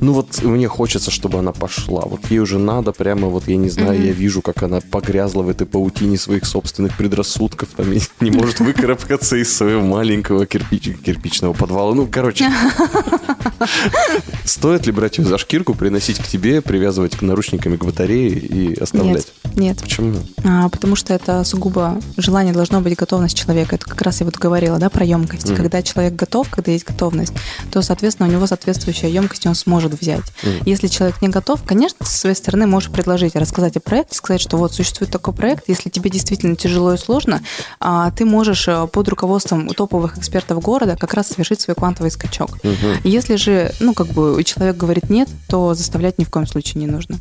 ну 0.00 0.12
вот 0.12 0.42
мне 0.42 0.68
хочется, 0.68 1.10
чтобы 1.10 1.38
она 1.38 1.52
пошла. 1.52 2.02
Вот 2.02 2.20
ей 2.30 2.38
уже 2.40 2.58
надо 2.58 2.92
прямо, 2.92 3.28
вот 3.28 3.48
я 3.48 3.56
не 3.56 3.68
знаю, 3.70 3.98
Мгм. 3.98 4.06
я 4.06 4.12
вижу, 4.12 4.42
как 4.42 4.62
она 4.62 4.80
погрязла 4.80 5.42
в 5.42 5.48
этой 5.48 5.66
паутине 5.66 6.18
своих 6.18 6.44
собственных 6.44 6.96
предрассудков, 6.96 7.68
там 7.76 7.86
не 8.20 8.30
может 8.30 8.60
выкарабкаться 8.60 9.36
из 9.36 9.54
своего 9.56 9.82
маленького 9.82 10.44
кирпич- 10.44 10.94
кирпичного 10.94 11.52
подвала. 11.52 11.94
Ну, 11.94 12.06
короче. 12.10 12.50
Стоит 14.44 14.86
ли 14.86 14.92
брать 14.92 15.18
ее 15.18 15.24
за 15.24 15.38
шкирку, 15.38 15.74
приносить 15.74 16.18
к 16.18 16.26
тебе, 16.26 16.60
привязывать 16.60 17.16
к 17.16 17.22
наручниками 17.22 17.76
к 17.76 17.84
батарее 17.84 18.30
и 18.30 18.74
оставлять? 18.78 19.32
Нет, 19.44 19.56
нет. 19.56 19.78
Почему? 19.82 20.14
А, 20.44 20.68
потому 20.68 20.96
что 20.96 21.14
это 21.14 21.44
сугубо 21.44 22.00
желание 22.16 22.52
должно 22.52 22.80
быть 22.80 22.96
готовность 22.96 23.36
человека. 23.36 23.76
Это 23.76 23.86
как 23.86 24.00
раз 24.02 24.20
я 24.20 24.26
вот 24.26 24.36
говорила, 24.36 24.78
да, 24.78 24.90
про 24.90 25.04
емкость. 25.04 25.46
Мгм. 25.48 25.56
Когда 25.56 25.82
человек 25.82 26.14
готов, 26.14 26.48
когда 26.50 26.72
есть 26.72 26.84
готовность, 26.86 27.32
то, 27.70 27.82
соответственно, 27.82 28.28
у 28.28 28.32
него 28.32 28.46
соответствующая 28.46 29.10
емкость, 29.10 29.46
и 29.46 29.48
он 29.48 29.54
сможет 29.54 29.71
взять. 29.94 30.24
Мгм. 30.42 30.62
Если 30.64 30.88
человек 30.88 31.22
не 31.22 31.28
готов, 31.28 31.62
конечно, 31.64 32.04
со 32.04 32.18
своей 32.18 32.36
стороны 32.36 32.66
можешь 32.66 32.90
предложить, 32.90 33.36
рассказать 33.36 33.76
о 33.76 33.80
проекте, 33.80 34.16
сказать, 34.16 34.40
что 34.40 34.56
вот 34.56 34.72
существует 34.72 35.12
такой 35.12 35.34
проект, 35.34 35.68
если 35.68 35.88
тебе 35.88 36.10
действительно 36.10 36.56
тяжело 36.56 36.92
и 36.94 36.98
сложно, 36.98 37.42
а, 37.80 38.10
ты 38.10 38.24
можешь 38.24 38.68
э, 38.68 38.86
под 38.86 39.08
руководством 39.08 39.68
топовых 39.68 40.18
экспертов 40.18 40.60
города 40.60 40.96
как 40.96 41.14
раз 41.14 41.28
совершить 41.28 41.60
свой 41.60 41.74
квантовый 41.74 42.10
скачок. 42.10 42.50
Мгм. 42.62 42.98
Если 43.04 43.36
же, 43.36 43.72
ну, 43.80 43.94
как 43.94 44.08
бы 44.08 44.42
человек 44.44 44.76
говорит 44.76 45.10
нет, 45.10 45.28
то 45.48 45.74
заставлять 45.74 46.18
ни 46.18 46.24
в 46.24 46.30
коем 46.30 46.46
случае 46.46 46.84
не 46.84 46.90
нужно. 46.90 47.18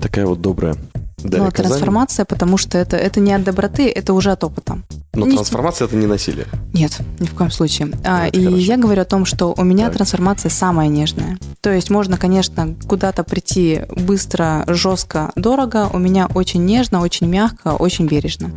Такая 0.00 0.26
вот 0.26 0.40
добрая 0.40 0.76
Дарья 1.22 1.44
Ну, 1.44 1.50
Казанина. 1.50 1.52
трансформация, 1.52 2.24
потому 2.24 2.56
что 2.58 2.78
это, 2.78 2.96
это 2.96 3.20
не 3.20 3.32
от 3.32 3.44
доброты, 3.44 3.88
это 3.88 4.12
уже 4.14 4.32
от 4.32 4.44
опыта. 4.44 4.78
Но 5.14 5.26
Не- 5.26 5.34
трансформация 5.36 5.86
это 5.86 5.96
не 5.96 6.06
насилие. 6.06 6.46
Нет, 6.72 6.98
ни 7.20 7.26
в 7.26 7.34
коем 7.34 7.50
случае. 7.50 7.92
А, 8.04 8.26
Это 8.28 8.38
и 8.38 8.44
хорошо. 8.44 8.62
я 8.62 8.76
говорю 8.76 9.02
о 9.02 9.04
том, 9.04 9.24
что 9.24 9.54
у 9.56 9.62
меня 9.64 9.86
Так. 9.86 9.94
трансформация 9.96 10.50
самая 10.50 10.88
нежная. 10.88 11.38
То 11.60 11.70
есть 11.70 11.90
можно, 11.90 12.16
конечно, 12.16 12.74
куда-то 12.88 13.22
прийти 13.24 13.82
быстро, 13.94 14.64
жестко, 14.68 15.30
дорого. 15.36 15.88
У 15.92 15.98
меня 15.98 16.28
очень 16.34 16.64
нежно, 16.64 17.00
очень 17.00 17.26
мягко, 17.28 17.68
очень 17.74 18.06
бережно. 18.06 18.50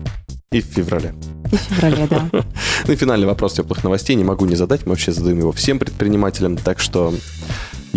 И 0.52 0.62
в 0.62 0.66
феврале. 0.66 1.14
И 1.52 1.58
в 1.58 1.60
феврале, 1.60 2.08
да. 2.10 2.30
Ну 2.88 2.94
и 2.94 2.96
финальный 2.96 3.28
вопрос 3.28 3.54
теплых 3.54 3.84
новостей 3.84 4.16
не 4.16 4.24
могу 4.24 4.46
не 4.46 4.56
задать. 4.56 4.86
Мы 4.86 4.92
вообще 4.92 5.12
задаем 5.12 5.40
его 5.40 5.52
всем 5.52 5.78
предпринимателям. 5.80 6.56
Так 6.58 6.80
что 6.80 7.14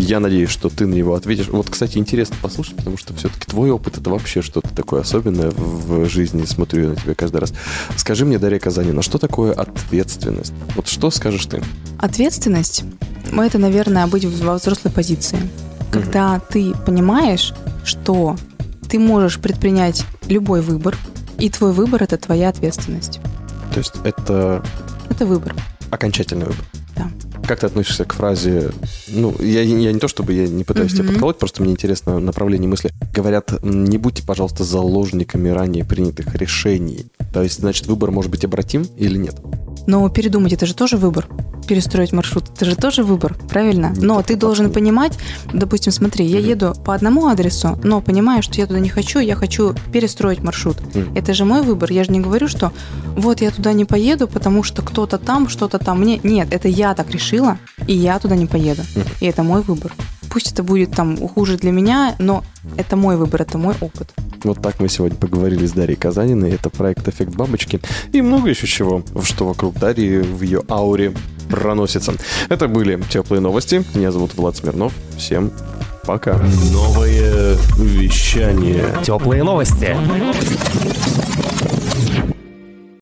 я 0.00 0.20
надеюсь, 0.20 0.50
что 0.50 0.68
ты 0.68 0.86
на 0.86 0.94
него 0.94 1.14
ответишь. 1.14 1.48
Вот, 1.48 1.68
кстати, 1.70 1.98
интересно 1.98 2.36
послушать, 2.42 2.76
потому 2.76 2.96
что 2.96 3.14
все-таки 3.14 3.46
твой 3.46 3.70
опыт 3.70 3.98
это 3.98 4.10
вообще 4.10 4.42
что-то 4.42 4.68
такое 4.74 5.00
особенное 5.00 5.50
в 5.50 6.08
жизни. 6.08 6.44
Смотрю 6.44 6.82
я 6.84 6.88
на 6.90 6.96
тебя 6.96 7.14
каждый 7.14 7.38
раз. 7.40 7.52
Скажи 7.96 8.24
мне, 8.24 8.38
Дарья 8.38 8.58
Казанина, 8.58 9.02
что 9.02 9.18
такое 9.18 9.52
ответственность? 9.52 10.52
Вот 10.76 10.88
что 10.88 11.10
скажешь 11.10 11.46
ты? 11.46 11.62
Ответственность– 11.98 12.84
это, 13.32 13.58
наверное, 13.58 14.06
быть 14.06 14.24
во 14.24 14.54
взрослой 14.54 14.90
позиции. 14.90 15.38
Когда 15.90 16.38
ты 16.40 16.74
понимаешь, 16.86 17.52
что 17.84 18.36
ты 18.88 18.98
можешь 18.98 19.38
предпринять 19.38 20.04
любой 20.28 20.60
выбор, 20.60 20.96
и 21.38 21.50
твой 21.50 21.72
выбор– 21.72 22.02
это 22.04 22.16
твоя 22.18 22.48
ответственность. 22.48 23.20
То 23.72 23.78
есть 23.78 23.92
это 24.04 24.62
Это 25.10 25.24
выбор. 25.26 25.54
окончательный 25.90 26.46
выбор. 26.46 26.64
Да. 26.96 27.08
Как 27.48 27.60
ты 27.60 27.66
относишься 27.66 28.04
к 28.04 28.12
фразе, 28.12 28.72
ну, 29.08 29.34
я, 29.40 29.62
я 29.62 29.90
не 29.90 29.98
то 29.98 30.06
чтобы 30.06 30.34
я 30.34 30.46
не 30.46 30.64
пытаюсь 30.64 30.92
тебя 30.92 31.04
Мгм. 31.04 31.12
подколоть, 31.14 31.38
просто 31.38 31.62
мне 31.62 31.72
интересно 31.72 32.20
направление 32.20 32.68
мысли. 32.68 32.90
Говорят, 33.14 33.54
не 33.62 33.96
будьте, 33.96 34.22
пожалуйста, 34.22 34.64
заложниками 34.64 35.48
ранее 35.48 35.86
принятых 35.86 36.34
решений. 36.34 37.06
То 37.32 37.42
есть, 37.42 37.60
значит, 37.60 37.86
выбор 37.86 38.10
может 38.10 38.30
быть 38.30 38.44
обратим 38.44 38.86
или 38.98 39.16
нет? 39.16 39.36
Но 39.86 40.06
передумать 40.10 40.52
это 40.52 40.66
же 40.66 40.74
тоже 40.74 40.98
выбор. 40.98 41.26
Перестроить 41.68 42.12
маршрут 42.12 42.46
это 42.54 42.64
же 42.64 42.76
тоже 42.76 43.02
выбор, 43.02 43.36
правильно? 43.46 43.92
Но 43.94 44.22
ты 44.22 44.36
должен 44.36 44.72
понимать, 44.72 45.18
допустим, 45.52 45.92
смотри, 45.92 46.24
я 46.24 46.38
еду 46.38 46.74
по 46.82 46.94
одному 46.94 47.26
адресу, 47.26 47.78
но 47.84 48.00
понимаю, 48.00 48.42
что 48.42 48.58
я 48.58 48.66
туда 48.66 48.78
не 48.80 48.88
хочу, 48.88 49.18
я 49.18 49.36
хочу 49.36 49.74
перестроить 49.92 50.42
маршрут. 50.42 50.78
Это 51.14 51.34
же 51.34 51.44
мой 51.44 51.60
выбор. 51.60 51.92
Я 51.92 52.04
же 52.04 52.10
не 52.10 52.20
говорю, 52.20 52.48
что 52.48 52.72
вот 53.16 53.42
я 53.42 53.50
туда 53.50 53.74
не 53.74 53.84
поеду, 53.84 54.28
потому 54.28 54.62
что 54.62 54.80
кто-то 54.80 55.18
там, 55.18 55.50
что-то 55.50 55.78
там 55.78 56.00
мне. 56.00 56.18
Нет, 56.22 56.48
это 56.52 56.68
я 56.68 56.94
так 56.94 57.10
решила, 57.10 57.58
и 57.86 57.94
я 57.94 58.18
туда 58.18 58.34
не 58.34 58.46
поеду. 58.46 58.82
И 59.20 59.26
это 59.26 59.42
мой 59.42 59.60
выбор. 59.60 59.92
Пусть 60.30 60.52
это 60.52 60.62
будет 60.62 60.92
там 60.92 61.16
хуже 61.28 61.56
для 61.58 61.70
меня, 61.70 62.14
но 62.18 62.44
это 62.76 62.96
мой 62.96 63.16
выбор, 63.16 63.42
это 63.42 63.58
мой 63.58 63.74
опыт. 63.80 64.10
Вот 64.44 64.62
так 64.62 64.80
мы 64.80 64.88
сегодня 64.88 65.16
поговорили 65.16 65.66
с 65.66 65.72
Дарьей 65.72 65.96
Казаниной. 65.96 66.52
Это 66.52 66.70
проект 66.70 67.08
«Эффект 67.08 67.34
бабочки». 67.34 67.80
И 68.12 68.22
много 68.22 68.50
еще 68.50 68.66
чего, 68.66 69.02
что 69.24 69.46
вокруг 69.46 69.78
Дарьи 69.78 70.18
в 70.18 70.42
ее 70.42 70.62
ауре 70.68 71.12
проносится. 71.48 72.14
Это 72.48 72.68
были 72.68 73.02
теплые 73.10 73.40
новости. 73.40 73.84
Меня 73.94 74.12
зовут 74.12 74.34
Влад 74.34 74.56
Смирнов. 74.56 74.92
Всем 75.16 75.50
пока. 76.04 76.38
Новое 76.72 77.56
вещание. 77.76 78.84
Теплые 79.02 79.42
новости. 79.42 79.96